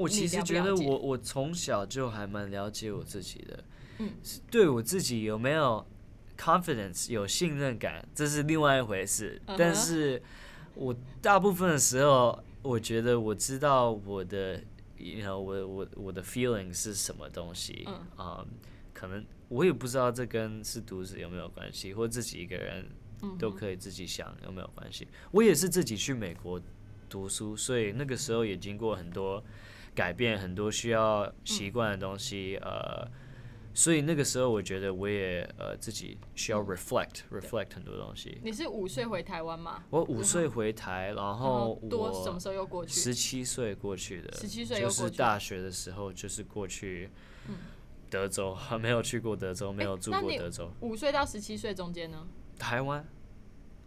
[0.00, 3.64] 我其实觉得我我从小就还蛮了解我自己的，
[4.50, 5.86] 对我自己有没有
[6.38, 9.40] confidence 有信任感，这是另外一回事。
[9.58, 10.22] 但是
[10.74, 14.62] 我大部分的时候，我觉得我知道我的
[14.96, 18.46] ，you know，我我我的 feeling 是什么东西，嗯啊
[18.94, 22.86] 可能我也不知道这跟是独子有没有关系，或自己一个人
[23.22, 25.06] 嗯都可以自己想有没有关系。
[25.30, 26.60] 我也是自己去美国
[27.08, 29.42] 读书，所以那个时候也经过很多
[29.94, 33.06] 改变，很多需要习惯的东西，呃，
[33.74, 38.40] 所以那个时候我觉得我也呃自己需要 reflect、reflect 很多东西。
[38.42, 39.84] 你是五岁回台湾吗？
[39.90, 42.92] 我五岁回台，然然后后多什么我时候又过去？
[42.92, 47.10] 十七岁过去的，十七岁就是又过去大学的时候就是过去
[48.08, 50.70] 德州，还没有去过德州，没有住过德州。
[50.80, 52.26] 五岁到十七岁中间呢？
[52.58, 53.06] 台湾，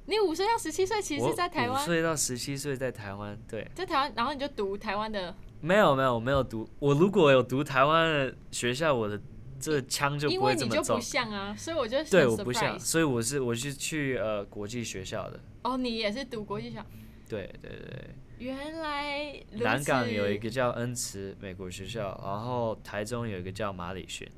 [0.05, 9.17] 你五岁到十七岁其实是在台湾，五岁到十七岁在台湾，对，在台湾，然后你就读台湾的，没有没有我没有读，我如果有读台湾的学校，我的
[9.57, 10.99] 这个枪就不因为会这么重你就不。
[10.99, 16.85] 像啊，所以我就对，我不像，所以我是我是去呃国际学校的，哦，你也是读国际校，
[17.29, 18.09] 对对对。
[18.39, 24.29] 原来南港有一个叫恩慈美国学校，然后台中有一个叫马里逊，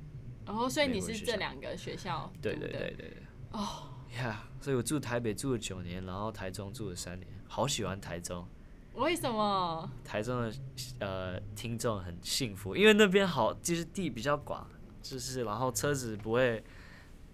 [0.46, 3.18] 哦，所以你是这两个学校对对对对对。
[3.50, 8.48] 哦，呀所以我住台北住了九年，然后台中住了三年，好喜欢台中。
[8.96, 9.90] 为什么？
[10.04, 10.52] 台中的
[11.00, 14.68] 呃听众很幸福，因为那边好就是地比较广，
[15.02, 16.64] 就是然后车子不会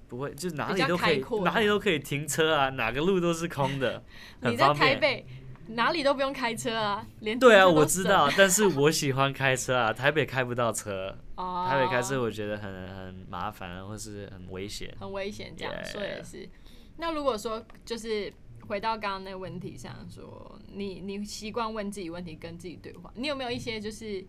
[0.08, 4.04] 不会，就哪里都可以哪里都可以停车啊，哪个路都是空的，
[4.42, 4.74] 很你在。
[4.74, 5.26] 台北
[5.68, 14.94] 哪里都不用开车啊，连对啊，我知道，但是我喜欢开车啊， 台北开不到车，哦，台北开车我觉得很很麻烦，或是很危险。
[15.00, 16.50] 很危险，这样说也是。
[16.98, 18.34] 那如果说就是
[18.72, 24.26] 回到刚刚那个问题上说，你你习惯问自己问题，跟自己对话，你有没有一些就是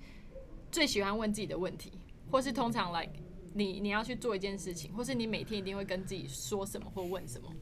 [0.69, 1.93] 最喜欢问自己的问题，
[2.29, 3.13] 或是通常 like
[3.55, 7.55] 你你要去做一件事情，或是你每天一定会跟自己说什么或问什么？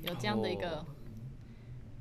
[0.00, 0.86] 有这样的一个哦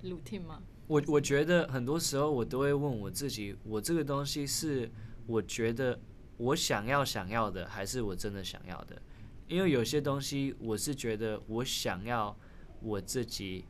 [0.03, 0.63] routine 吗？
[0.87, 4.89] 我我觉得很多时候我都会问我自己，我这个东西是
[5.27, 5.99] 我觉得
[6.37, 9.01] 我想要想要的，还是我真的想要的？
[9.49, 12.33] 因为有些东西我是觉得我想要
[12.81, 13.65] 我自己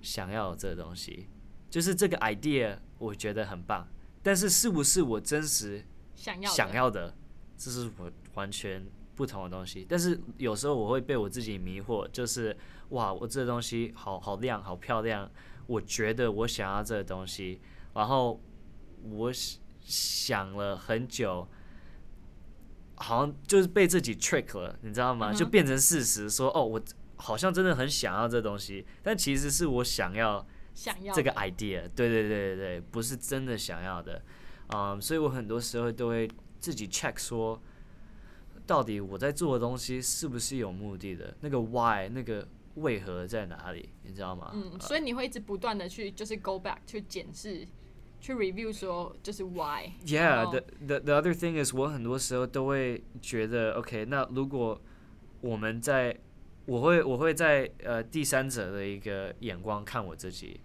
[0.00, 1.28] 想要的这个东西，
[1.70, 3.86] 就是这个 idea 我觉得很棒，
[4.22, 5.84] 但是是不是我真实
[6.14, 6.56] 想要的？
[6.56, 7.14] 想要的，
[7.56, 8.84] 这是我完全
[9.14, 9.86] 不同的东西。
[9.88, 12.56] 但是有时候我会被我自己迷惑，就是
[12.90, 15.30] 哇，我这个东西好好亮，好漂亮，
[15.66, 17.60] 我觉得我想要这个东西，
[17.94, 18.40] 然后
[19.02, 21.46] 我想想了很久，
[22.94, 25.32] 好像就是被自己 trick 了，你知道吗？
[25.32, 26.80] 就变成事实说，哦，我
[27.16, 34.22] 好像真的很想要这东西，但其实是我想要想要这个 idea，对对对对对，不是真的想要的，
[34.74, 37.60] 嗯，所以我很多时候都会自己 check 说，
[38.66, 42.46] 到底我在做的东西是不是有目的的，那个 why 那个
[42.76, 44.50] 为何在哪里，你知道吗？
[44.52, 47.64] 嗯，所以你会一直不断的去就是 go back 去检视，
[48.20, 49.92] 去 review 说就是 why。
[50.04, 54.80] Yeah, the the the other thing is，我很多时候都会觉得，OK，那如果
[55.40, 56.18] 我们在，
[56.66, 60.60] 我会我会在呃第三者的一个眼光看我自己，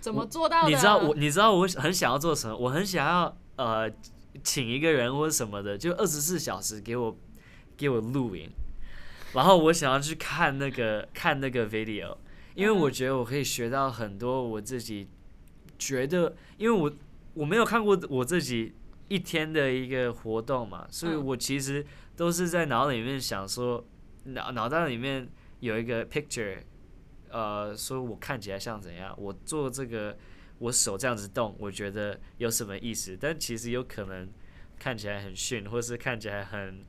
[0.00, 0.68] 怎么做到的？
[0.68, 2.56] 你知道我，你知道我很想要做什么？
[2.56, 3.90] 我很想要呃，
[4.42, 7.16] 请一个人或者什么的，就二十四小时给我
[7.76, 8.50] 给我录影，
[9.34, 12.16] 然后我想要去看那个看那个 video，
[12.54, 15.08] 因为我觉得我可以学到很多我自己
[15.78, 16.92] 觉得，因为我
[17.34, 18.74] 我没有看过我自己
[19.08, 21.24] 一天的一个活动嘛，所以嗯。
[21.24, 21.84] 我其实
[22.16, 23.84] 都是在脑里面想说，
[24.24, 25.28] 脑脑袋里面
[25.60, 26.58] 有一个 picture，
[27.28, 30.16] 呃，说我看起来像怎样，我做这个，
[30.58, 33.16] 我手这样子动，我觉得有什么意思？
[33.20, 34.28] 但其实有可能
[34.78, 36.84] 看起来很逊，或是看起来很，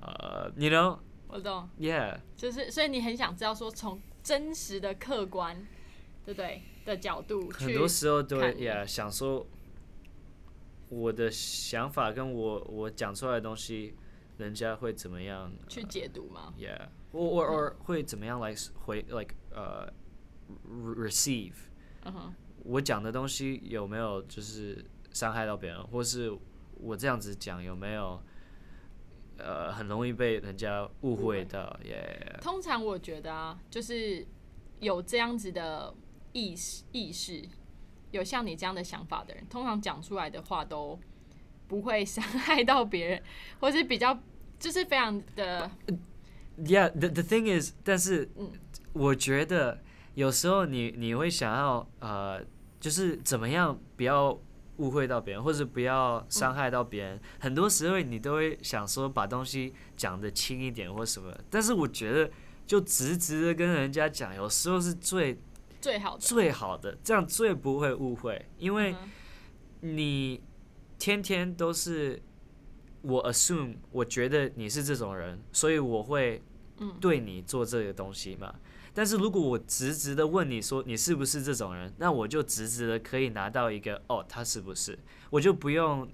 [0.00, 0.98] 呃，you know。
[1.26, 5.66] 我懂，Yeah，就是所以你很想知道说从真实的客观，
[6.24, 9.44] 对不对的角度去很多时候都，yeah，想说
[10.90, 13.96] 我的想法跟我我讲出来的东西，
[14.38, 15.52] 人家会怎么样？
[15.68, 16.52] 去解读吗。
[16.58, 19.92] Yeah，或或或会怎么样来回 like 呃、
[20.96, 21.54] receive
[22.64, 26.36] 我讲的东西有没有就是伤害到别人，或是
[26.80, 28.20] 我这样子讲有没有
[29.38, 34.26] 呃很容易被人家误会到？Yeah，通常我觉得啊，就是
[34.80, 35.94] 有这样子的
[36.32, 37.46] 意识意识，
[38.10, 40.98] 有像你这样的想法的人，通常讲出来的话都
[41.74, 43.22] 不会伤害到别人，
[43.58, 44.16] 或是比较
[44.60, 45.68] 就是非常的
[46.56, 48.52] Yeah, the the thing is，但是嗯
[48.92, 49.82] 我觉得
[50.14, 52.40] 有时候你你会想要呃，
[52.78, 54.40] 就是怎么样不要
[54.76, 57.20] 误会到别人，或者不要伤害到别人。
[57.40, 62.30] 很多时候你都会想说把东西讲的轻一点或什么，但是我觉得
[62.64, 65.36] 就直直的跟人家讲，有时候是最
[65.80, 66.20] 最好的。
[66.20, 68.94] 最好的，这样最不会误会，因为
[69.80, 70.40] 你
[71.04, 72.18] 天天都是
[73.02, 76.40] 我 assume 我觉得你是这种人，所以我会
[76.78, 78.54] 嗯对你做这个东西嘛。
[78.94, 84.98] 但是如果我直直的问你说你是不是这种人，那我就直直的可以拿到一个哦，他是不是，
[85.28, 86.08] 我就不用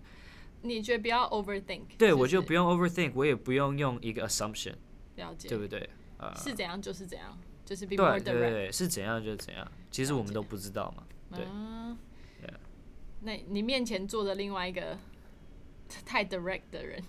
[0.62, 4.74] 你觉得不要 overthink，对我就不用 overthink，我也不用用一个 assumption，
[5.14, 5.88] 了解，对不对？
[6.18, 8.50] 呃，是怎样就是怎样，就是 be 对 more 对对 direct。
[8.50, 11.04] 对，是怎样就是怎样，其实我们都不知道嘛。
[11.32, 11.46] 对
[13.22, 14.98] 那你面前坐的另外一个
[16.06, 17.02] 太 direct 的人，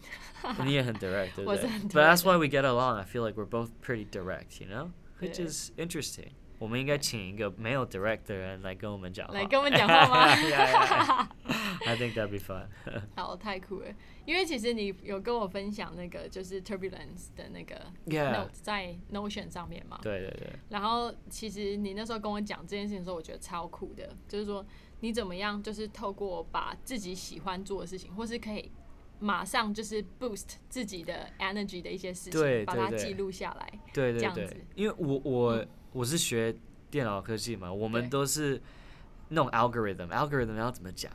[0.66, 2.98] 你也很 direct，对不对？But that's why we get along.
[2.98, 6.32] I feel like we're both pretty direct, you know, which is interesting.
[6.58, 9.34] 我们应该请一个没有 direct 的人来跟我们讲话。
[9.34, 11.88] 来跟我们讲话吗 Yeah, yeah, yeah.
[11.88, 12.68] I think that'd be fun.
[13.16, 13.88] 好，太酷了！
[14.26, 24.64] 因为其实你有跟我分享那个就是 turbulence 的那个 note 在 Notion 上面嘛，对对对，然后其实你那时候跟我讲这件事情的时候，我觉得超酷的，就是说
[25.02, 28.72] 你怎么样，就是透过把自己喜欢做的事情，或是可以
[29.20, 32.76] 马上就是 boost 自己的 energy 的一些事情，把对对对。
[32.76, 33.80] 它记录下来。
[33.94, 34.42] 对对这样子。
[34.42, 35.68] 对，因为我我、嗯。
[35.94, 36.56] 我是学
[36.90, 38.62] 电脑科技嘛，我们都是
[39.28, 41.12] 那种 algorithm，algorithm 要怎么讲？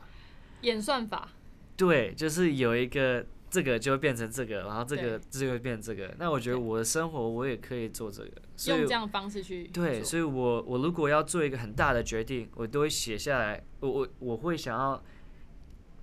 [0.61, 1.29] 演算法，
[1.75, 6.13] 对，就是有一个这个就会变成这个，然后这个对这个会变成这个。
[6.17, 15.01] 那我觉得我的生活我也可以做这个，所以用这样的方式去对，所以我我如果要做一个很大的决定，我都会写下来，我我我会想要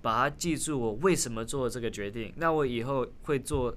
[0.01, 2.33] 把它记住，我为什么做这个决定。
[2.37, 3.75] 那我以后会做，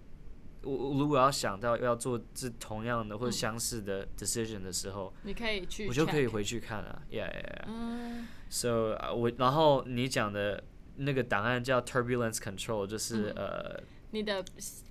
[0.63, 6.29] 我我如果要想到要做这同样的或者嗯相似的 decision 的时候，你可以去，我就可以。
[6.29, 7.03] 回去看了。
[7.11, 7.65] Yeah, yeah, yeah.
[7.67, 10.63] 嗯，So 呃我然后你讲的
[10.99, 14.43] 那个档案叫 turbulence control，就是、嗯呃你的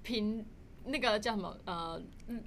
[0.03, 0.45] 频
[0.85, 1.99] 那个叫什么呃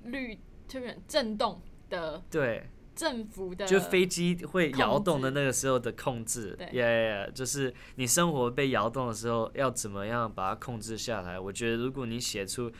[0.05, 0.39] 律
[0.69, 11.41] 就是震动的对，振幅的，就飞机会摇动的那个时候的控制对，yeah, yeah, yeah, 就是你生活被摇动的时候要怎么样把它控制下来。
[11.41, 12.71] 我觉得如果你写出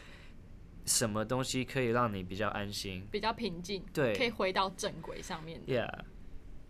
[0.87, 6.05] 什么东西可以让你比较安心比较平静，对可以回到正轨上面的，，yeah，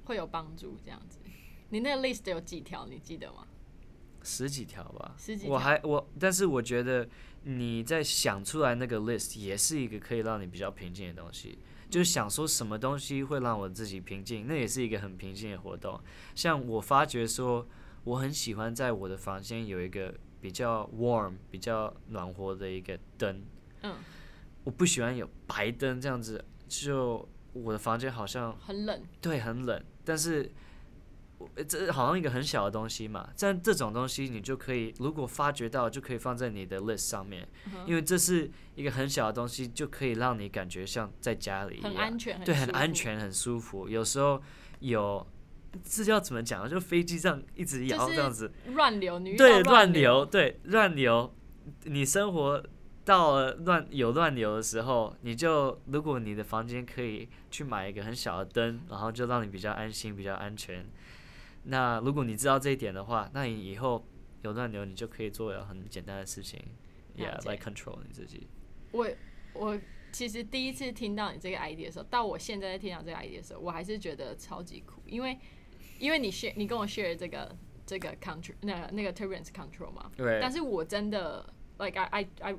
[0.05, 0.79] 会有帮助。
[0.83, 1.19] 这样子，
[1.69, 2.87] 你那个 list 有几条？
[2.87, 3.47] 你记得吗？
[4.23, 5.15] 十几条吧。
[5.19, 7.09] 十几条我还我，但是我觉得
[7.45, 11.59] 你在想出来那个 list 也是一个可以让你比较平静的东西。
[11.89, 16.01] 就是想说什么东西会让我自己平静，那也是一个很平静的活动。
[16.35, 17.67] 像我发觉说，
[18.05, 23.43] 我很喜欢在我的房间有一个比较 warm、比较暖和的一个灯。
[23.83, 23.97] 嗯，
[24.63, 30.51] 我不喜欢有白灯这样子，就我的房间好像很冷，对很冷，但是。
[31.67, 37.49] 这好像一个很小的东西嘛，但这种东西你就可以，如果发觉到，就可以放在你的 list 上面，
[37.87, 43.89] 因为这是一个很小的东西，就可以让你感觉像在家里一样，很安全，对，很安全，很舒服。
[43.89, 44.41] 有时候
[44.81, 45.27] 有
[45.85, 46.69] 这叫怎么讲？
[46.69, 51.35] 就飞机上一直摇这样子，乱流，对，乱流，对，乱流。
[51.85, 52.63] 你生活
[53.05, 60.85] 到了乱有乱流的时候，你就如果你的房间可以去买一个很小的灯，然后就让你比较安心，比较安全。
[61.65, 64.05] 那如果你知道这一点的话，那你以后
[64.43, 66.59] 有乱流，你就可以做很简单的事情
[67.17, 68.49] ，Yeah，like control 你自己。
[68.93, 69.07] 我
[69.53, 69.79] 我
[70.11, 75.39] 其实第一次听到你这个 idea 的时候，到我现在在听到这个 idea 的时候，我还是觉得超级酷，因为
[75.99, 77.55] 因为你 share 你跟我 share 这个
[77.85, 80.39] 这个 control 那那个 turbulence control 嘛，对。
[80.41, 81.47] 但是我真的
[81.79, 82.57] like I I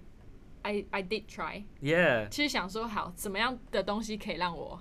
[0.61, 4.79] I I did try，Yeah，其实想说好怎么样的东西可以让我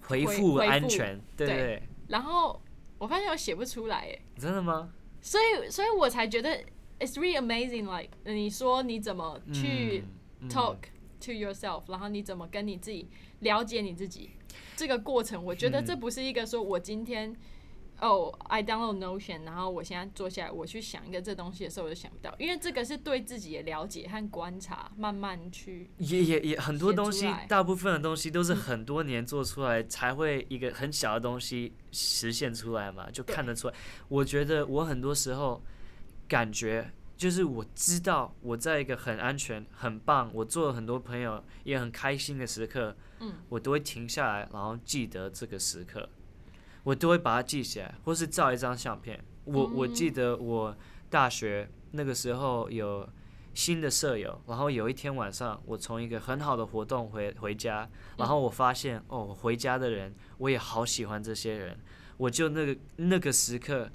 [0.00, 1.82] 回复安全，对对。
[2.08, 2.60] 然后。
[3.00, 4.92] 我发现我写不出来，哎，真的吗？
[5.20, 6.56] 所以，所以我才觉得
[7.00, 7.84] it's really amazing。
[7.84, 10.04] Like 你说你怎么去
[10.48, 10.76] talk
[11.20, 13.08] to yourself，然后你怎么跟你自己
[13.40, 14.30] 了解你自己
[14.76, 17.34] 这个过程，我觉得这不是一个说我今天。
[18.00, 25.90] 哦，I download Notion，然后我现在坐下来，我去想一个这东西的时候，我就想不到，因为这个是对自己的了解和观察，慢慢去。
[25.98, 33.74] 也也也很多东西，大部分的东西都是很多年做出来才会一个很小的东西实现出来嘛，就看得出来。
[34.08, 35.62] 我觉得我很多时候
[36.26, 46.08] 感觉就是我知道我在一个很安全、很棒，我做了很多朋友也很开心的时刻，嗯，我都会停下来，然后记得这个时刻。
[46.82, 49.22] 我都会把它记起来，或是照一张相片。
[49.44, 50.76] 我我记得我
[51.08, 53.08] 大学那个时候有
[53.52, 61.76] 新的舍友，然后有一天晚上，我从一个很好的活动回回家，然后我发现哦，回家的人我也好喜欢这些人，
[62.16, 63.90] 我就那个那个时刻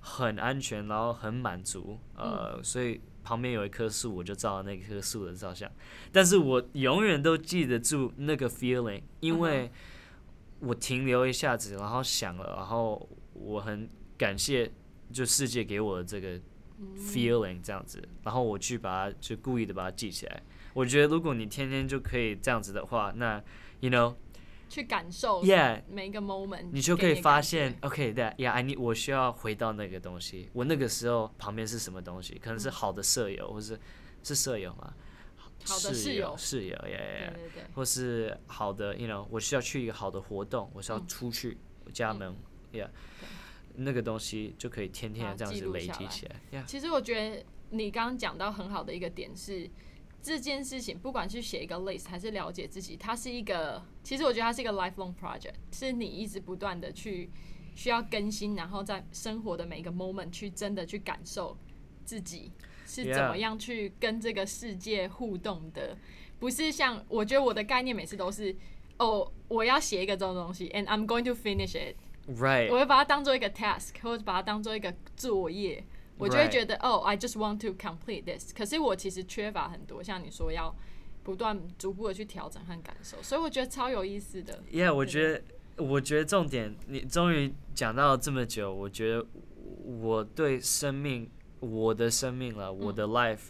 [0.00, 5.70] 很安全，然后很满足，呃，所以旁边有一棵树，我就照那棵树的照相。
[6.10, 9.70] 但是我永远都记得住那个 feeling，因为。
[10.66, 13.88] 我停留一下子，然后想了，然后我很
[14.18, 14.70] 感谢，
[15.12, 16.40] 就世界给我的这个
[16.96, 20.42] feeling 这样子，然后我去把它就故意的把它记起来。
[20.74, 23.42] 我觉得如果你天天就可以这样子的话，那
[23.80, 24.14] you know
[24.68, 30.50] 去感受，yeah 每一个 moment，你就可以发现，OK，that，yeah，I need 我需要回到那个东西。
[30.52, 32.38] 我那个时候旁边是什么东西？
[32.42, 33.78] 可能是好的舍友，或是
[34.22, 34.72] 是舍友
[35.64, 35.74] 吗？
[35.94, 37.32] 室友，室友，耶，
[37.74, 41.56] 或是好的，you know，我需要去一个好的活动，我需要出去
[41.92, 42.34] 家门
[42.72, 42.88] ，yeah，
[43.74, 46.64] 那个东西就可以天天这样子累积起来。
[46.66, 49.68] 其实我觉得你刚刚讲到很好的一个点是，
[50.22, 57.30] 这件事情不管是写一个 list 还是了解自己，它是一个，其实我觉得它是一个 lifelong project，是你一直不断的去
[57.74, 61.56] 需要更新，然后在生活的每一个 moment 去真的去感受
[62.04, 62.52] 自己。
[62.86, 65.98] 是怎么样去跟这个世界互动的？
[66.38, 68.54] 不是像我觉得我的概念每次都是
[68.98, 71.96] 哦，我要写一个这种东西，and I'm going to finish it。
[72.28, 72.70] Right。
[72.70, 75.82] 我会把它当做一个 task，或者把它当做一个作业，
[76.18, 78.52] 我就会觉得哦，I just want to complete this。
[78.54, 80.74] 可是我其实缺乏很多，像你说要
[81.22, 84.62] 不断逐步的去调整和感受，所以我觉得超有意思的。
[84.70, 85.42] Yeah，我觉得
[85.76, 89.26] 我觉得重点，你终于讲到这么久，我觉得
[89.84, 91.30] 我对生命。
[91.60, 93.48] 我的生命了，我的 life。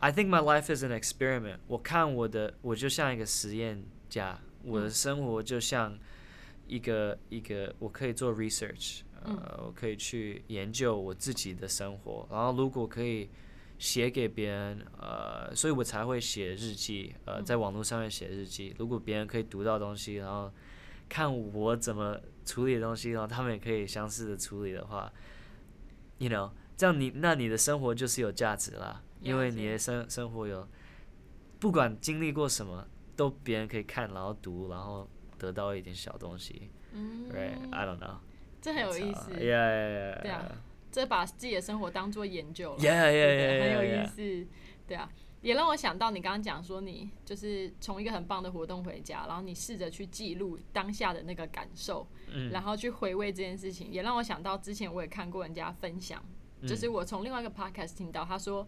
[0.00, 1.58] I think my life is an experiment。
[1.66, 5.98] 我看我的，我就像一个实验家，我的生活就像
[6.68, 12.28] 一个一个，我可以做 research，呃，我可以去研究我自己的生活。
[12.30, 13.28] 然后如果可以
[13.76, 18.72] 写给别人，呃，所以我才会写日记，呃，在网络上面写日记。
[18.78, 20.52] 如果别人可以读到东西，然后
[21.08, 25.12] 看我怎么处理东西，然后他们也可以相似的处理的话
[26.18, 26.50] ，you know。
[26.78, 30.66] 这样你那你的生活就是有价值啦，因为你的生生活有，
[31.58, 36.70] 不管经历过什么，都别人可以看，然后读，然后得到一点小东西。
[36.92, 38.18] 嗯，Right，I don't know。
[38.62, 39.32] 这很有意思。
[39.32, 40.52] Yeah，对啊，
[40.92, 42.78] 这把自己的生活当做研究了。
[42.78, 44.46] Yeah，Yeah，Yeah，很有意思。
[44.86, 45.10] 对啊，
[45.40, 52.06] 也让我想到你刚刚讲说你就是从一个很棒的活动回家，然后你试着去记录当下的那个感受，
[52.52, 56.24] 然后去回味这件事情，也让我想到之前我也看过人家分享。
[56.66, 58.66] 就是我从另外一个 podcast 听到，他说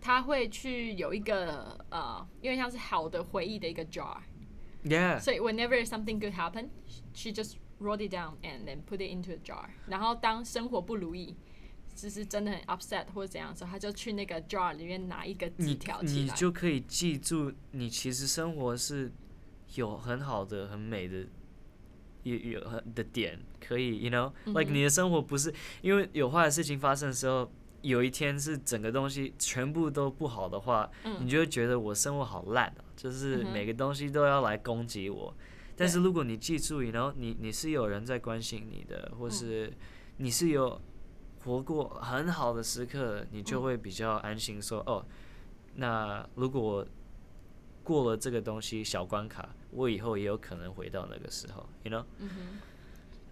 [0.00, 6.68] 他会去有一个呃，因为像是好的回忆的一个 jar，Yeah，所以 whenever something good happen,
[7.14, 9.66] she just wrote it down and then put it into a jar。
[9.86, 11.34] 然后当生活不如意，
[11.94, 16.22] 就是真的很 upset 或者怎样的时候，他就去那个 jar 里面拿一个纸条起来。
[16.24, 19.10] 你就可以记住，你其实生活是
[19.74, 21.26] 有很好的、很美的。
[22.26, 27.50] 有有很的点可以，you know，like、你的生活不是因为有坏的事情发生的时候，
[27.82, 35.32] 有一天是整个东西全部都不好的话，你就会觉得我生活好烂啊，就是每个东西都要来攻击我。
[35.76, 39.72] 但是如果你记住，然后你你是有人在关心你的，或是
[40.16, 40.80] 你是有
[41.44, 45.04] 活过很好的时刻，你就会比较安心说，哦，
[45.74, 46.86] 那如果我
[47.86, 52.04] 过了这个东西小关卡，我以后也有可能回到那个时候，you know。
[52.18, 52.58] 嗯哼，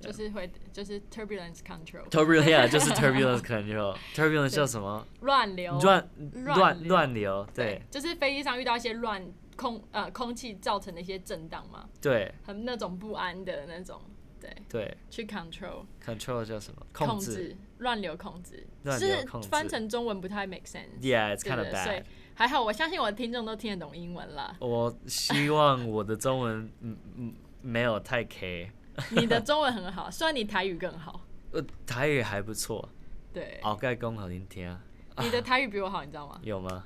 [0.00, 5.04] 就是会就是 turbulence control turbulence yeah 就是 turbulence control，turbulence 叫什么？
[5.22, 6.08] 乱流乱
[6.44, 9.26] 乱乱流对就是飞机上遇到一些乱
[9.56, 14.00] 空呃空气造成的一些震荡嘛，对很那种不安的那种，
[14.40, 16.86] 对，对去 control，control 叫什么？
[16.92, 21.00] 控制制乱流控制，乱是翻成中文不太 make sense。
[21.00, 22.04] ，Yeah，it's kind of bad。
[22.34, 24.56] 还好，我相信我的听众都听得懂英文啦。
[24.58, 28.70] 我希望我的中文嗯嗯没有太 K，
[29.10, 31.20] 你的中文很好，虽然你台语更好。
[31.52, 32.88] 呃，台语还不错，
[33.32, 34.76] 对，鳌盖讲好听听，
[35.18, 36.40] 你的台语比我好，你知道吗？
[36.42, 36.84] 有吗？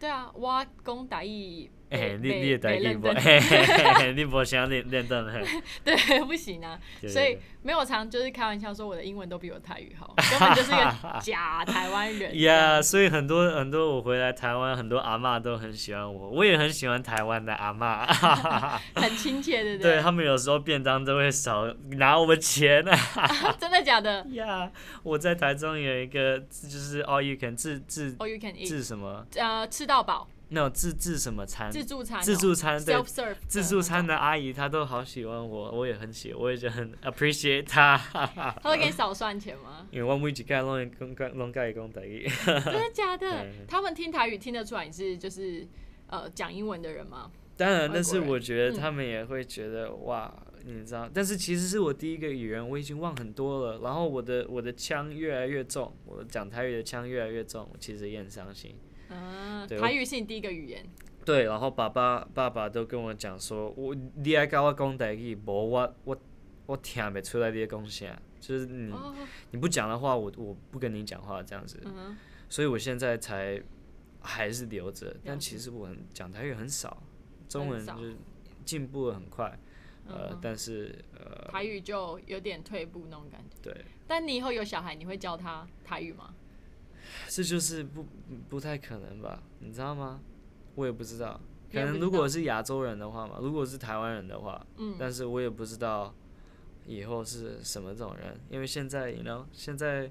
[0.00, 3.08] 对啊，我讲台语，哎，你没你的台语不，
[4.14, 5.42] 你不想练练凳嘿，
[5.84, 6.78] 对，不行啊。
[7.02, 12.40] 所以对没有常就是开玩笑说我的英文都比我台语好，根本就是个 假台湾人。
[12.40, 18.06] 呀所以很多很多我回来台湾，很多阿嬷都很喜欢我，我也很喜欢台湾的阿嬷，
[18.94, 20.02] 很亲切，对不对对？
[20.02, 21.66] 他们有时候便当都会少
[21.96, 22.96] 拿我们钱啊。
[23.60, 24.70] 真的假的呀
[25.02, 29.26] 我在台中有一个就是 all you can 自自？All you can eat，自什么？
[29.34, 31.70] 呃，吃到饱，那种自自什么餐？
[31.70, 32.94] 自助餐哦，自助餐对
[33.48, 37.96] 自助餐的阿姨她都好喜欢我，我也很喜，我也就很 appreciate 她。
[38.62, 39.86] 她会给你少算钱吗？
[39.90, 42.28] 因为我每一届拢会讲讲拢甲伊讲台语。
[42.44, 43.46] 真的假的？
[43.66, 45.66] 他们听台语听得出来你是就是
[46.08, 47.30] 呃讲英文的人吗？
[47.56, 50.32] 当然，但是我觉得嗯他们也会觉得、哇，
[50.64, 53.80] 你知道，但是其实是我第一个语言，我已经忘很多了。
[53.80, 58.74] 然后我的我的腔越来越重，我讲台语的腔越来越重，我其实也很伤心。
[59.10, 60.86] 嗯，对台语是你第一个语言，
[61.24, 66.16] 对，然后爸爸爸爸都跟我讲说，我你爱跟我讲台语，无我我
[66.66, 69.14] 我听不出来你在讲啥，就是你、哦，
[69.50, 71.80] 你不讲的话，我我不跟你讲话这样子。
[71.84, 72.16] 嗯哼，
[72.48, 73.60] 所以我现在才
[74.20, 77.02] 还是留着，但其实我很讲台语很少，
[77.48, 78.16] 中文就是
[78.64, 79.58] 进步的很快，
[80.06, 83.56] 呃但是呃，台语就有点退步那种感觉。
[83.60, 86.34] 对，但你以后有小孩，你会教他台语吗？
[87.28, 88.06] 这就是不
[88.48, 89.42] 不太可能吧？
[89.60, 90.20] 你知道吗？
[90.74, 91.40] 我也不知道，
[91.72, 96.14] 可能如果是亚洲人的话嘛，如果是台湾人的话，嗯，但是我也不知道
[96.86, 100.10] 以后是什么种人，因为现在，you know，现在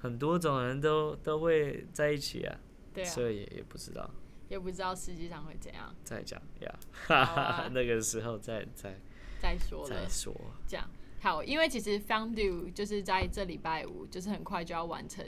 [0.00, 2.58] 很多种人都都会在一起啊，
[2.92, 4.08] 对啊，所以也也不知道。
[4.48, 8.94] 也不知道实际上会怎样，再讲呀，好啊那个时候再再
[9.40, 10.08] 再说了再。
[10.08, 10.34] 说。
[10.68, 10.88] 这样
[11.20, 15.24] 好，因为其实 Found You 就是在这礼拜五，就是很快就要完成，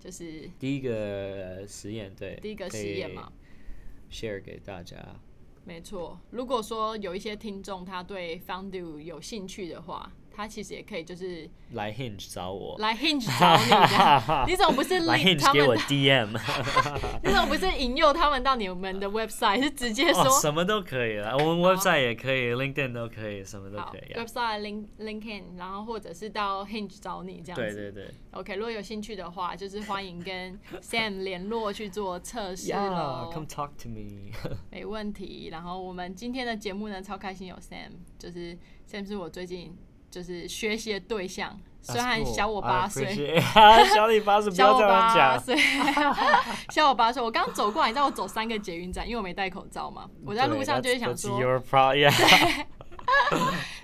[0.00, 3.30] 就是第一个实验，对，第一个实验嘛。
[4.10, 4.96] ，share 给大家。
[5.64, 14.50] 没错，如果说有一些听众他对 Found You 有兴趣的话，他其实也可以就是来 Hinge 找我，来 Hinge 找你。
[14.50, 16.28] 你怎么不是来 Hinge 给我们？DM，
[17.22, 19.62] 你怎么不是引诱他们到你们的 website？
[19.62, 24.24] 是直接说、哦，什么都可以了，我们 website 也可以，LinkedIn 都可以，什么都可以啊。
[24.24, 27.62] website link LinkedIn，然后或者是到 Hinge 找你这样子。
[27.62, 34.32] 对对对 OK，如果有兴趣的话，就是欢迎跟 Sam 联络去做测试， Yeah，come talk to me
[34.70, 35.48] 没问题。
[35.50, 38.56] 然后我们今天的节目呢，超开心有 Sam，就是
[38.88, 39.76] Sam 是我最近
[40.10, 43.14] 就是学习的对象，虽然小我八岁。
[43.94, 45.38] 小你八岁，小我八。
[45.38, 45.56] 岁，
[46.70, 47.22] 小我八岁。
[47.22, 50.08] 我刚走过来，你知道我走三个捷运站，因为我没戴口罩嘛。
[50.24, 51.38] 我在路上就会想说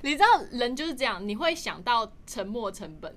[0.02, 3.16] 你知道人就是这样，你会想到沉没成本。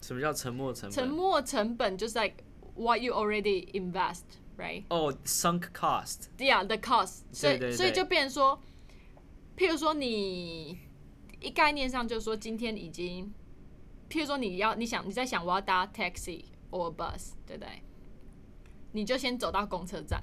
[0.00, 1.16] 什么叫沉没成沉本？
[1.16, 2.36] 没成本就是 like
[2.74, 4.22] what you already invest,
[4.58, 4.84] right?
[4.88, 6.24] 哦，sunk cost。
[6.38, 7.20] Yeah, the cost.
[7.32, 8.60] 所以所以就变成说，
[9.56, 10.78] 譬如说你
[11.42, 13.32] 一概念上就是说今天已经，
[14.08, 17.82] 譬如说你要你想你在想我要搭 taxi or bus，对不对？
[18.92, 20.22] 你就先走到公车站。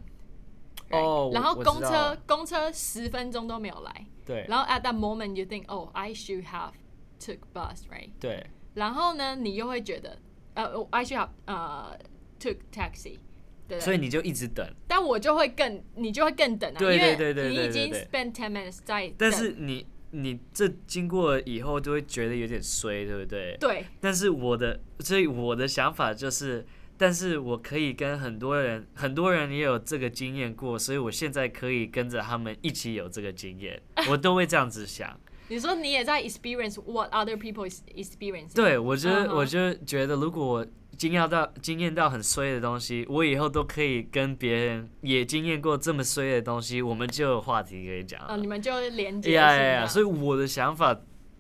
[0.91, 6.71] 哦然后公车公车十分钟都没有来，对然后 at that moment you think, oh, I should have
[7.19, 8.09] took bus, right?
[8.19, 10.17] 对然后呢，你又会觉得，
[10.55, 11.95] 呃，I should have 呃
[12.39, 13.19] took taxi，
[13.67, 14.67] 对，所以你就一直等。
[14.87, 23.57] 但我就会更，你就会更等啊，对因为对对对你已经 spend ten minutes 在等，但是你你这经过以后，就会觉得有点衰，对不对？
[23.59, 26.65] 对但是我的，所以我的想法就是，
[26.97, 35.19] 但是我可以跟很多人，很多人也有这个经验过，所以我现在可以跟着他们一起有这个经验， 我都会这样子想。
[35.49, 39.35] 你说你也在 experience what other people is experience，对，我就嗯哼。
[39.35, 49.87] 我就觉得，如果我惊讶到惊艳到很衰的东西，我以后都可以跟别人也经验过这么衰的东西，我们就有话题可以讲你们就连接呀呀呀！
[49.87, 50.95] 所以以我的想法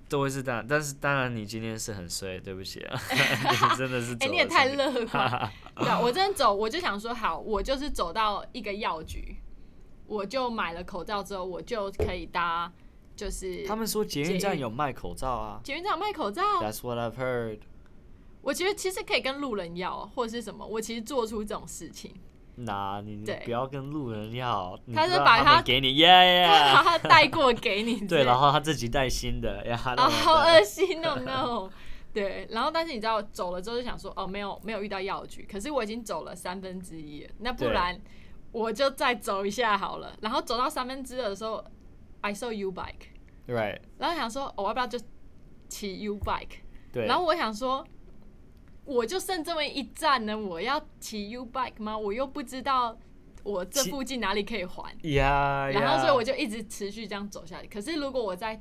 [0.07, 9.35] 都会是这样，但是当然你今天是很衰，对不起啊，你 真的是哎，了你也太这个乐观， 对啊，我真的走，我就想说，好，我就是走到一个药局，
[10.07, 12.71] 我就买了口罩之后，我就可以搭，
[13.19, 15.59] 就是他们说捷运站有卖口罩啊。
[15.61, 17.59] 捷运站有卖口罩，，That's what I've heard。
[18.41, 22.13] 我觉得其实可以跟路人要，或者是什么，我其实做出这种事情，
[22.55, 23.41] 那你对。
[23.43, 25.99] 不要跟路人要，你他是把他们给你
[27.03, 31.69] 带过给你， 对，然后他自己带新的呀，啊，好恶心哦 no。
[32.13, 37.99] 对，然后但是你知道走了之后就想说，哦，没有没有遇到药局，可是我已经走了三分之一了，那不然
[38.53, 40.15] 我就再走一下好了。
[40.21, 41.63] 然后走到三分之二的时候
[42.21, 44.99] ，I saw you bike，，right，然后想说，哦我要不要就
[45.67, 46.59] 骑 U bike？
[46.91, 47.85] 对，然后我想说，
[48.85, 51.97] 我就剩这么一站呢，我要骑 U bike 吗？
[51.97, 52.97] 我又不知道
[53.43, 57.67] 我这附近哪里可以还，呀，然后所以我就就一直持续这样走下去。
[57.67, 58.59] 可是如果我在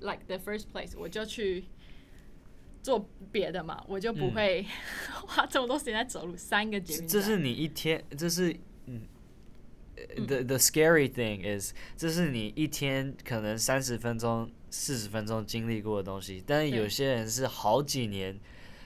[0.00, 1.66] like the first place，我就去
[2.82, 4.64] 做别的嘛，我就不会
[5.26, 7.08] 花这么多时间在走路，三个捷运站。
[7.08, 8.58] 这是你一天，这是嗯。
[10.16, 18.38] The the scary thing is，这是你一天可能三十分钟、四十分钟经历过的东西，但是对有些人是好几年，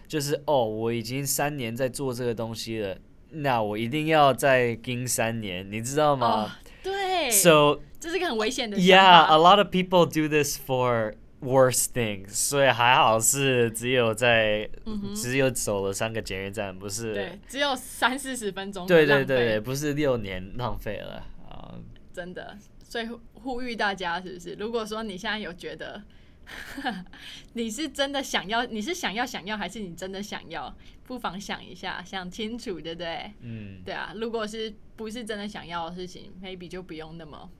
[0.06, 2.98] 就是哦，我已经三年在做这个东西了，
[3.30, 9.36] 那我一定要再盯三年，你知道哦吗、对 s o 这是个很危险的 yeah, 想 a 法。
[9.38, 14.68] lot of people do this for worse things，所以还好是只有在、
[15.14, 17.12] 只有走了三个捷运站，不是？
[17.12, 18.86] 嗯对，只有三四十分钟。
[18.86, 21.74] 对对对对，，不是六年浪费了啊。
[22.12, 22.56] 真的。
[22.84, 24.54] 所以呼呼吁大家，是不是？
[24.54, 26.02] 如果说你现在有觉得
[27.54, 30.74] 你是真的想要，你是想要想要，还是你真的想要，
[31.04, 33.32] 不妨想一下，想清楚，对不对？
[33.40, 37.50] 嗯，对啊，如果是不是真的想要的事情，maybe 就不用那么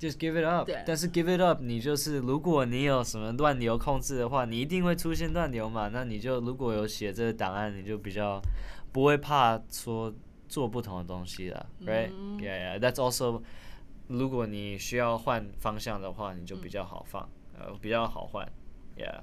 [0.00, 0.68] just give it up。
[0.86, 5.88] 但是 give it up，你就是如果你有什么乱流控制的话，你一定会出现乱流嘛。
[5.92, 8.40] 那你就如果有写这个档案，你就比较
[8.90, 10.12] 不会怕说
[10.48, 12.78] 做不同的东西了，right？Yeah, 嗯 yeah.
[12.80, 13.42] That's also
[14.08, 18.44] 如果你需要换方向的话，你就比较好放，呃，比较好换
[18.96, 19.20] ，Yeah。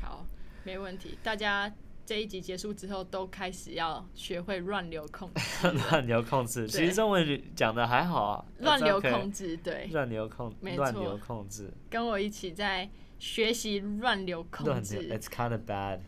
[0.00, 0.24] 好，
[0.62, 1.18] 没问题。
[1.22, 1.72] 大家
[2.12, 8.44] 这一集结束之后，都开始要学会乱流控制， 乱流控制，其实中文讲的还好啊。
[8.58, 12.86] 乱流控制，对，乱流控，没错乱流控制，跟我一起在
[13.18, 16.00] 学习乱流控制，It's kind of bad。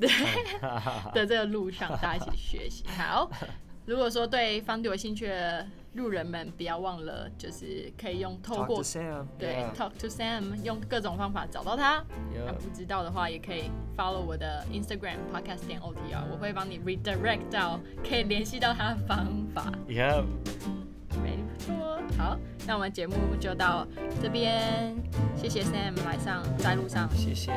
[1.15, 2.85] 的这个路上，大家一起学习。
[2.87, 3.31] 好，
[3.87, 9.27] 如果说对方对有兴趣的路人们，不要忘了，就是可以用透过 Sam。
[9.39, 12.05] 对 Talk to Sam 用各种方法找到他。
[12.33, 12.55] 那 yeah.
[12.55, 19.73] 不知道的话，也可以 follow 我的 Instagram podcast 点 OTR，我会帮你 redirect 到可以联系到他的方法。
[19.89, 20.25] Yeah.
[21.23, 21.75] 没错，
[22.19, 22.37] 好，
[22.67, 23.87] 那我们节目就到
[24.21, 24.97] 这边，
[25.37, 27.09] 谢谢 Sam 来上在路上。
[27.15, 27.53] 谢谢。